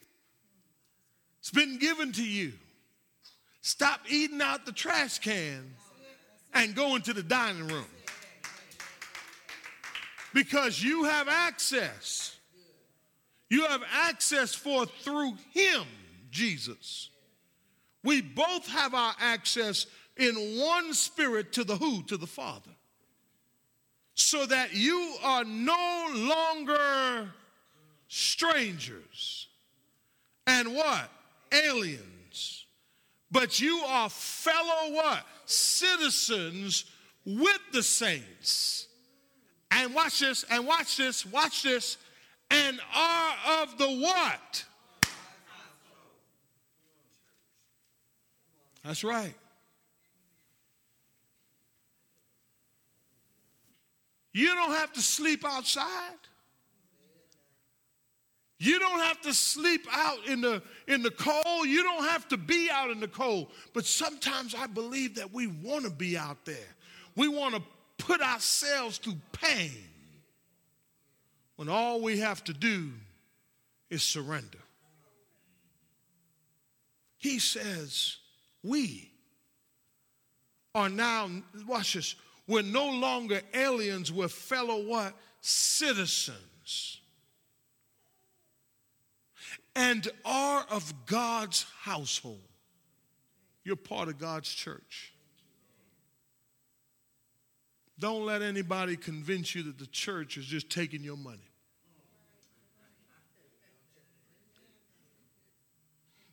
it's 1.40 1.51
been 1.51 1.78
given 1.78 2.12
to 2.12 2.24
you. 2.24 2.53
Stop 3.61 4.01
eating 4.09 4.40
out 4.40 4.66
the 4.66 4.72
trash 4.72 5.18
can 5.18 5.74
and 6.55 6.76
go 6.76 6.95
into 6.95 7.12
the 7.12 7.22
dining 7.22 7.66
room. 7.66 7.86
Because 10.32 10.80
you 10.80 11.05
have 11.05 11.26
access. 11.28 12.36
You 13.51 13.66
have 13.66 13.82
access 13.92 14.55
for 14.55 14.86
through 14.86 15.34
him, 15.53 15.82
Jesus. 16.30 17.11
We 18.05 18.20
both 18.22 18.68
have 18.68 18.95
our 18.95 19.14
access 19.18 19.86
in 20.16 20.34
one 20.61 20.95
spirit 20.95 21.53
to 21.55 21.64
the 21.64 21.76
who? 21.76 22.05
To 22.05 22.16
the 22.16 22.28
Father. 22.28 22.70
So 24.14 24.47
that 24.47 24.72
you 24.72 25.16
are 25.24 25.42
no 25.42 26.11
longer 26.14 27.28
strangers 28.15 29.49
and 30.47 30.73
what? 30.73 31.11
Aliens. 31.53 32.67
But 33.29 33.61
you 33.61 33.79
are 33.79 34.09
fellow 34.09 34.93
what? 34.93 35.27
Citizens 35.47 36.85
with 37.27 37.59
the 37.73 37.83
saints. 37.83 38.87
And 39.73 39.93
watch 39.93 40.21
this, 40.21 40.45
and 40.49 40.65
watch 40.65 40.97
this, 40.97 41.27
watch 41.27 41.65
this, 41.65 41.97
and 42.53 42.79
are 42.95 43.35
of 43.62 43.79
the 43.79 43.89
what? 43.89 44.65
That's 48.85 49.03
right. 49.03 49.35
You 54.33 54.55
don't 54.55 54.71
have 54.71 54.93
to 54.93 55.03
sleep 55.03 55.45
outside. 55.45 55.89
You 58.65 58.79
don't 58.79 59.01
have 59.01 59.21
to 59.23 59.35
sleep 59.35 59.87
out 59.93 60.27
in 60.27 60.41
the, 60.41 60.62
in 60.89 61.03
the 61.03 61.11
cold. 61.11 61.67
You 61.67 61.83
don't 61.83 62.05
have 62.05 62.27
to 62.29 62.39
be 62.39 62.71
out 62.73 62.89
in 62.89 62.99
the 62.99 63.09
cold. 63.09 63.49
But 63.75 63.85
sometimes 63.85 64.55
I 64.55 64.67
believe 64.67 65.17
that 65.17 65.35
we 65.35 65.49
want 65.49 65.85
to 65.85 65.91
be 65.91 66.17
out 66.17 66.47
there. 66.47 66.57
We 67.15 67.29
want 67.29 67.55
to 67.55 67.62
put 67.99 68.23
ourselves 68.23 68.97
through 68.97 69.17
pain 69.33 69.85
when 71.57 71.69
all 71.69 72.01
we 72.01 72.21
have 72.21 72.43
to 72.45 72.55
do 72.55 72.91
is 73.91 74.03
surrender. 74.03 74.59
He 77.19 77.41
says, 77.41 78.17
We 78.62 79.11
are 80.75 80.89
now, 80.89 81.29
watch 81.67 81.93
this, 81.93 82.15
we're 82.49 82.62
no 82.62 82.89
longer 82.89 83.43
aliens, 83.53 84.11
we're 84.11 84.29
fellow 84.29 84.83
what? 84.87 85.12
Citizens. 85.43 87.03
And 89.77 90.09
are 90.25 90.64
of 90.70 90.93
God's 91.07 91.66
household. 91.81 92.41
You're 93.64 93.77
part 93.77 94.09
of 94.09 94.18
God's 94.18 94.49
church. 94.49 95.12
Don't 97.99 98.27
let 98.27 98.43
anybody 98.43 98.97
convince 98.97 99.55
you 99.55 99.62
that 99.64 99.79
the 99.79 99.87
church 99.87 100.37
is 100.37 100.45
just 100.45 100.68
taking 100.68 101.03
your 101.03 101.16
money. 101.16 101.51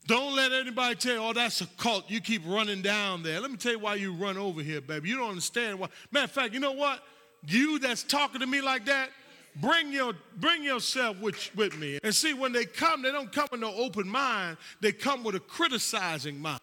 Don't 0.07 0.35
let 0.35 0.51
anybody 0.51 0.95
tell 0.95 1.13
you, 1.13 1.19
oh, 1.21 1.33
that's 1.33 1.61
a 1.61 1.67
cult. 1.77 2.09
You 2.09 2.19
keep 2.19 2.41
running 2.45 2.81
down 2.81 3.23
there. 3.23 3.39
Let 3.39 3.51
me 3.51 3.57
tell 3.57 3.71
you 3.73 3.79
why 3.79 3.95
you 3.95 4.13
run 4.13 4.37
over 4.37 4.61
here, 4.61 4.81
baby. 4.81 5.09
You 5.09 5.17
don't 5.17 5.29
understand 5.29 5.79
why. 5.79 5.87
Matter 6.11 6.25
of 6.25 6.31
fact, 6.31 6.53
you 6.53 6.59
know 6.59 6.73
what? 6.73 7.01
You 7.47 7.79
that's 7.79 8.03
talking 8.03 8.41
to 8.41 8.47
me 8.47 8.61
like 8.61 8.85
that, 8.85 9.09
bring 9.55 9.91
your 9.91 10.13
bring 10.37 10.63
yourself 10.63 11.19
with, 11.19 11.55
with 11.55 11.77
me. 11.77 11.99
And 12.03 12.13
see, 12.13 12.33
when 12.33 12.51
they 12.51 12.65
come, 12.65 13.01
they 13.01 13.11
don't 13.11 13.31
come 13.31 13.47
with 13.51 13.61
no 13.61 13.73
open 13.73 14.07
mind. 14.07 14.57
They 14.79 14.91
come 14.91 15.23
with 15.23 15.35
a 15.35 15.39
criticizing 15.39 16.39
mind. 16.39 16.61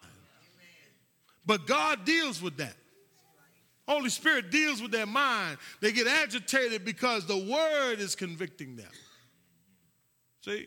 But 1.47 1.67
God 1.67 2.05
deals 2.05 2.43
with 2.43 2.57
that. 2.59 2.75
Holy 3.87 4.11
Spirit 4.11 4.51
deals 4.51 4.83
with 4.83 4.91
their 4.91 5.07
mind. 5.07 5.57
They 5.81 5.93
get 5.93 6.07
agitated 6.07 6.85
because 6.85 7.25
the 7.25 7.39
word 7.39 8.01
is 8.01 8.15
convicting 8.15 8.77
them. 8.77 8.91
See? 10.43 10.67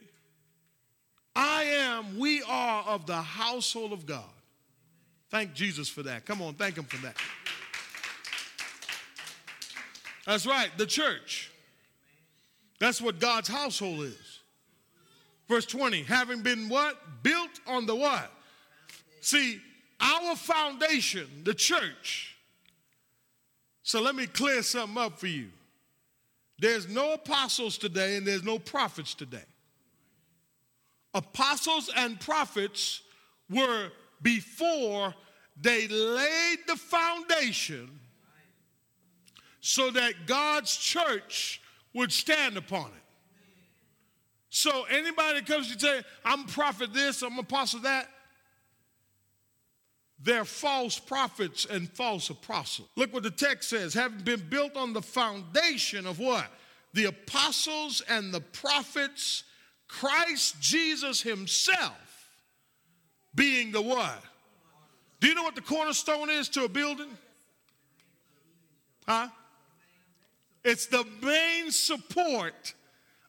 I 1.36 1.64
am, 1.64 2.18
we 2.18 2.42
are 2.42 2.84
of 2.84 3.06
the 3.06 3.22
household 3.22 3.94
of 3.94 4.06
God. 4.08 4.24
Thank 5.30 5.54
Jesus 5.54 5.88
for 5.88 6.02
that. 6.04 6.26
Come 6.26 6.42
on, 6.42 6.56
thank 6.56 6.78
Him 6.78 6.84
for 6.84 6.98
that. 7.06 7.16
That's 10.26 10.46
right, 10.46 10.70
the 10.78 10.86
church. 10.86 11.51
That's 12.82 13.00
what 13.00 13.20
God's 13.20 13.48
household 13.48 14.06
is. 14.06 14.40
Verse 15.48 15.68
20, 15.68 16.02
having 16.02 16.42
been 16.42 16.68
what? 16.68 16.98
Built 17.22 17.60
on 17.68 17.86
the 17.86 17.96
what? 17.96 18.32
See, 19.22 19.62
our 20.00 20.36
foundation, 20.36 21.28
the 21.44 21.54
church. 21.54 22.36
So 23.84 24.02
let 24.02 24.16
me 24.16 24.26
clear 24.26 24.64
something 24.64 24.98
up 24.98 25.20
for 25.20 25.28
you. 25.28 25.50
There's 26.58 26.90
no 26.90 27.14
apostles 27.14 27.78
today 27.78 28.18
and 28.18 28.26
there's 28.26 28.44
no 28.44 28.58
prophets 28.58 29.14
today 29.14 29.44
apostles 31.14 31.90
and 31.98 32.20
prophets 32.20 33.02
were 33.50 33.90
before 34.22 35.14
they 35.60 35.88
laid 35.88 36.58
the 36.68 36.76
foundation 36.76 38.00
so 39.60 39.92
that 39.92 40.26
God's 40.26 40.76
church 40.78 41.62
would 41.94 42.12
stand 42.12 42.58
upon 42.58 42.88
it. 42.88 43.04
So 44.50 44.84
anybody 44.90 45.42
comes 45.42 45.74
to 45.74 45.80
say, 45.80 46.02
I'm 46.26 46.46
prophet 46.46 46.94
this, 46.94 47.22
I'm 47.22 47.40
apostle 47.40 47.82
that, 47.82 48.10
they're 50.24 50.46
false 50.46 51.00
prophets 51.00 51.66
and 51.66 51.90
false 51.90 52.30
apostles. 52.30 52.90
Look 52.96 53.14
what 53.14 53.24
the 53.24 53.32
text 53.32 53.70
says, 53.70 53.94
having 53.94 54.20
been 54.20 54.44
built 54.50 54.76
on 54.76 54.94
the 54.94 55.02
foundation 55.02 56.06
of 56.06 56.20
what? 56.20 56.46
The 56.94 57.06
apostles 57.06 58.02
and 58.08 58.34
the 58.34 58.42
prophets 58.42 59.46
Christ 59.88 60.60
Jesus 60.62 61.22
himself 61.22 62.30
being 63.34 63.72
the 63.72 63.82
what? 63.82 64.22
Do 65.20 65.28
you 65.28 65.36
know 65.36 65.44
what 65.44 65.56
the 65.56 65.62
cornerstone 65.62 66.30
is 66.30 66.50
to 66.50 66.66
a 66.66 66.70
building? 66.70 67.10
Huh? 69.08 69.30
It's 70.64 70.86
the 70.86 71.06
main 71.22 71.72
support 71.72 72.74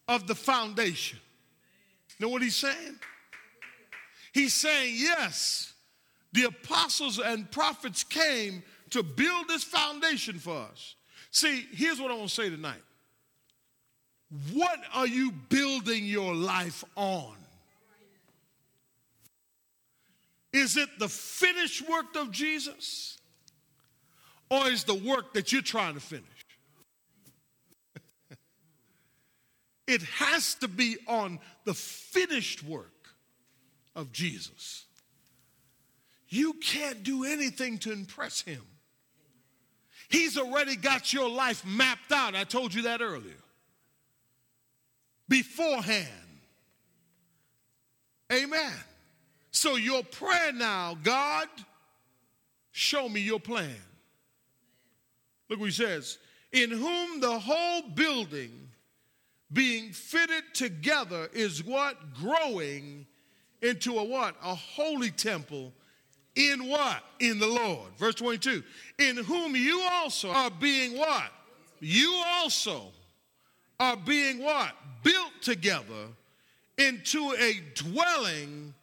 of 0.09 0.26
the 0.26 0.35
foundation. 0.35 1.18
Know 2.20 2.28
what 2.28 2.43
he's 2.43 2.57
saying? 2.57 2.99
He's 4.33 4.55
saying, 4.55 4.95
yes, 4.97 5.72
the 6.33 6.45
apostles 6.45 7.18
and 7.18 7.51
prophets 7.51 8.05
came 8.05 8.62
to 8.91 9.03
build 9.03 9.49
this 9.49 9.64
foundation 9.64 10.39
for 10.39 10.57
us. 10.70 10.95
See, 11.30 11.66
here's 11.72 12.01
what 12.01 12.11
I 12.11 12.14
want 12.14 12.28
to 12.28 12.35
say 12.35 12.51
tonight. 12.51 12.83
What 14.53 14.78
are 14.95 15.07
you 15.07 15.33
building 15.33 16.05
your 16.05 16.35
life 16.35 16.85
on? 16.97 17.35
Is 20.53 20.76
it 20.76 20.89
the 20.99 21.09
finished 21.09 21.89
work 21.89 22.14
of 22.16 22.30
Jesus? 22.30 23.18
Or 24.51 24.68
is 24.68 24.85
the 24.85 24.95
work 24.95 25.33
that 25.33 25.51
you're 25.53 25.62
trying 25.62 25.95
to 25.95 26.01
finish? 26.01 26.24
It 29.87 30.03
has 30.03 30.55
to 30.57 30.68
be 30.68 30.97
on 31.07 31.39
the 31.64 31.74
finished 31.74 32.62
work 32.62 33.09
of 33.95 34.12
Jesus. 34.12 34.85
You 36.28 36.55
can't 36.55 37.03
do 37.03 37.24
anything 37.24 37.78
to 37.78 37.93
impress 37.93 38.41
him. 38.41 38.62
He's 40.09 40.39
already 40.39 40.76
got 40.76 41.12
your 41.12 41.28
life 41.28 41.64
mapped 41.64 42.12
out. 42.12 42.35
I 42.35 42.45
told 42.45 42.74
you 42.74 42.83
that 42.83 43.01
earlier. 43.01 43.33
Beforehand. 45.28 46.09
Amen. 48.33 48.72
So 49.51 49.76
your 49.76 50.03
prayer 50.03 50.53
now, 50.53 50.97
God, 51.03 51.49
show 52.70 53.09
me 53.09 53.20
your 53.20 53.41
plan. 53.41 53.76
Look 55.49 55.61
what 55.61 55.66
he 55.66 55.72
says. 55.72 56.18
In 56.53 56.70
whom 56.70 57.20
the 57.20 57.39
whole 57.39 57.83
building 57.91 58.68
being 59.53 59.92
fitted 59.92 60.55
together 60.55 61.28
is 61.32 61.64
what? 61.64 62.14
Growing 62.14 63.07
into 63.61 63.98
a 63.98 64.05
what? 64.05 64.34
A 64.42 64.55
holy 64.55 65.11
temple 65.11 65.72
in 66.34 66.68
what? 66.68 67.03
In 67.20 67.38
the 67.38 67.46
Lord. 67.46 67.90
Verse 67.98 68.14
22. 68.14 68.62
In 68.98 69.16
whom 69.16 69.55
you 69.55 69.82
also 69.92 70.30
are 70.30 70.50
being 70.50 70.96
what? 70.96 71.30
You 71.80 72.22
also 72.26 72.86
are 73.78 73.96
being 73.96 74.42
what? 74.42 74.72
Built 75.03 75.32
together 75.42 76.09
into 76.78 77.34
a 77.38 77.61
dwelling 77.74 78.74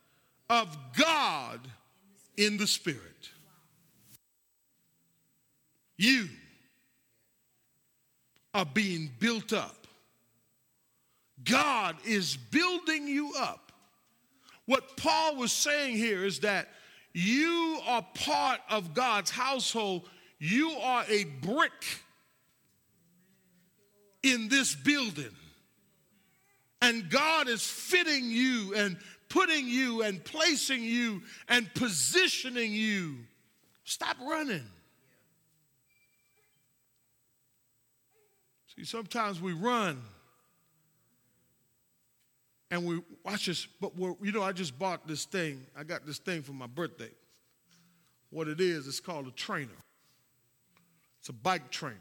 of 0.50 0.78
God 0.98 1.60
in 2.38 2.58
the 2.58 2.68
Spirit. 2.68 3.30
You 5.98 6.28
are 8.54 8.66
being 8.66 9.12
built 9.20 9.54
up. 9.54 9.79
God 11.44 11.96
is 12.06 12.38
building 12.38 13.08
you 13.08 13.34
up. 13.38 13.72
What 14.66 14.98
Paul 14.98 15.36
was 15.36 15.52
saying 15.52 15.96
here 15.96 16.26
is 16.26 16.42
that 16.42 16.70
you 17.14 17.80
are 17.88 18.06
part 18.14 18.60
of 18.70 18.94
God's 18.94 19.32
household. 19.32 20.08
You 20.38 20.72
are 20.72 21.04
a 21.10 21.24
brick 21.24 21.72
in 24.22 24.48
this 24.48 24.76
building. 24.76 25.36
And 26.82 27.10
God 27.10 27.50
is 27.50 27.64
fitting 27.64 28.26
you 28.26 28.74
and 28.76 28.98
putting 29.28 29.68
you 29.68 30.04
and 30.04 30.24
placing 30.24 30.84
you 30.84 31.22
and 31.48 31.72
positioning 31.74 32.72
you. 32.72 33.18
Stop 33.84 34.18
running. 34.22 34.64
See, 38.76 38.86
sometimes 38.86 39.42
we 39.42 39.54
run 39.54 40.02
and 42.72 42.86
we 42.86 43.02
watch 43.24 43.48
this, 43.48 43.66
but 43.66 43.96
we're, 43.98 44.14
you 44.22 44.32
know, 44.32 44.44
I 44.44 44.52
just 44.52 44.78
bought 44.78 45.08
this 45.08 45.26
thing. 45.26 45.66
I 45.78 45.84
got 45.84 46.06
this 46.06 46.20
thing 46.20 46.44
for 46.44 46.52
my 46.52 46.68
birthday. 46.68 47.10
What 48.30 48.48
it 48.48 48.62
is, 48.62 48.88
it's 48.88 49.00
called 49.00 49.28
a 49.28 49.32
trainer. 49.32 49.70
It's 51.20 51.30
a 51.30 51.34
bike 51.34 51.72
trainer 51.72 51.98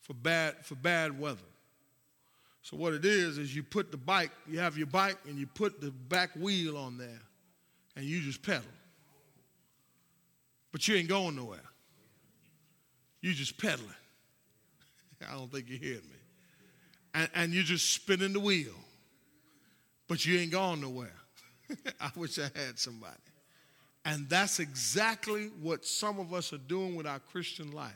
for 0.00 0.14
bad 0.14 0.64
for 0.64 0.76
bad 0.76 1.18
weather. 1.18 1.40
So 2.62 2.76
what 2.76 2.94
it 2.94 3.04
is 3.04 3.38
is 3.38 3.54
you 3.54 3.64
put 3.64 3.90
the 3.90 3.96
bike, 3.96 4.30
you 4.48 4.60
have 4.60 4.78
your 4.78 4.86
bike, 4.86 5.18
and 5.26 5.36
you 5.36 5.48
put 5.48 5.80
the 5.80 5.90
back 5.90 6.30
wheel 6.36 6.76
on 6.76 6.96
there, 6.96 7.20
and 7.96 8.04
you 8.04 8.20
just 8.20 8.42
pedal. 8.42 8.62
But 10.70 10.86
you 10.86 10.94
ain't 10.94 11.08
going 11.08 11.34
nowhere. 11.34 11.58
You 13.20 13.32
just 13.34 13.58
pedaling. 13.58 13.90
I 15.28 15.32
don't 15.32 15.50
think 15.50 15.68
you 15.68 15.76
hear 15.76 15.96
me. 15.96 16.16
And, 17.14 17.28
and 17.34 17.52
you're 17.52 17.64
just 17.64 17.92
spinning 17.92 18.32
the 18.32 18.40
wheel 18.40 18.72
but 20.12 20.26
you 20.26 20.38
ain't 20.38 20.52
gone 20.52 20.78
nowhere. 20.78 21.14
I 22.00 22.10
wish 22.16 22.38
I 22.38 22.50
had 22.54 22.78
somebody. 22.78 23.16
And 24.04 24.28
that's 24.28 24.60
exactly 24.60 25.46
what 25.62 25.86
some 25.86 26.20
of 26.20 26.34
us 26.34 26.52
are 26.52 26.58
doing 26.58 26.96
with 26.96 27.06
our 27.06 27.18
Christian 27.18 27.72
life. 27.72 27.94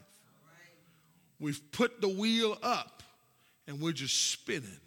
We've 1.39 1.61
put 1.73 2.01
the 2.01 2.09
wheel 2.09 2.57
up 2.62 3.03
and 3.69 3.83
we're 3.83 3.93
just 3.93 4.31
spinning. 4.31 4.81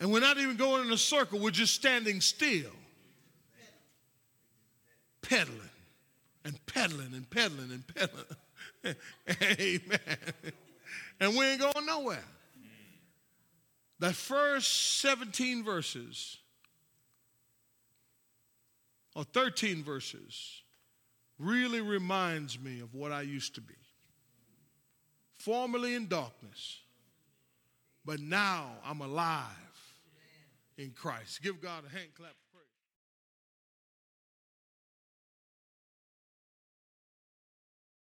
And 0.00 0.12
we're 0.12 0.20
not 0.20 0.36
even 0.36 0.56
going 0.56 0.86
in 0.86 0.92
a 0.92 0.98
circle, 0.98 1.38
we're 1.38 1.50
just 1.50 1.74
standing 1.74 2.20
still, 2.20 2.72
pedaling 5.22 5.56
and 6.44 6.58
pedaling 6.66 7.14
and 7.14 7.30
pedaling 7.30 7.70
and 7.70 7.84
pedaling. 7.86 8.96
Amen. 9.58 10.18
And 11.20 11.38
we 11.38 11.46
ain't 11.46 11.60
going 11.62 11.86
nowhere. 11.86 12.22
That 14.00 14.14
first 14.14 15.00
17 15.00 15.64
verses, 15.64 16.38
or 19.14 19.24
13 19.24 19.82
verses, 19.82 20.62
really 21.38 21.80
reminds 21.80 22.58
me 22.58 22.80
of 22.80 22.94
what 22.94 23.12
I 23.12 23.22
used 23.22 23.54
to 23.56 23.60
be. 23.60 23.74
Formerly 25.38 25.94
in 25.94 26.08
darkness, 26.08 26.80
but 28.04 28.20
now 28.20 28.70
I'm 28.84 29.00
alive 29.00 29.46
in 30.76 30.90
Christ. 30.90 31.42
Give 31.42 31.60
God 31.60 31.84
a 31.86 31.90
hand 31.90 32.08
clap. 32.16 32.34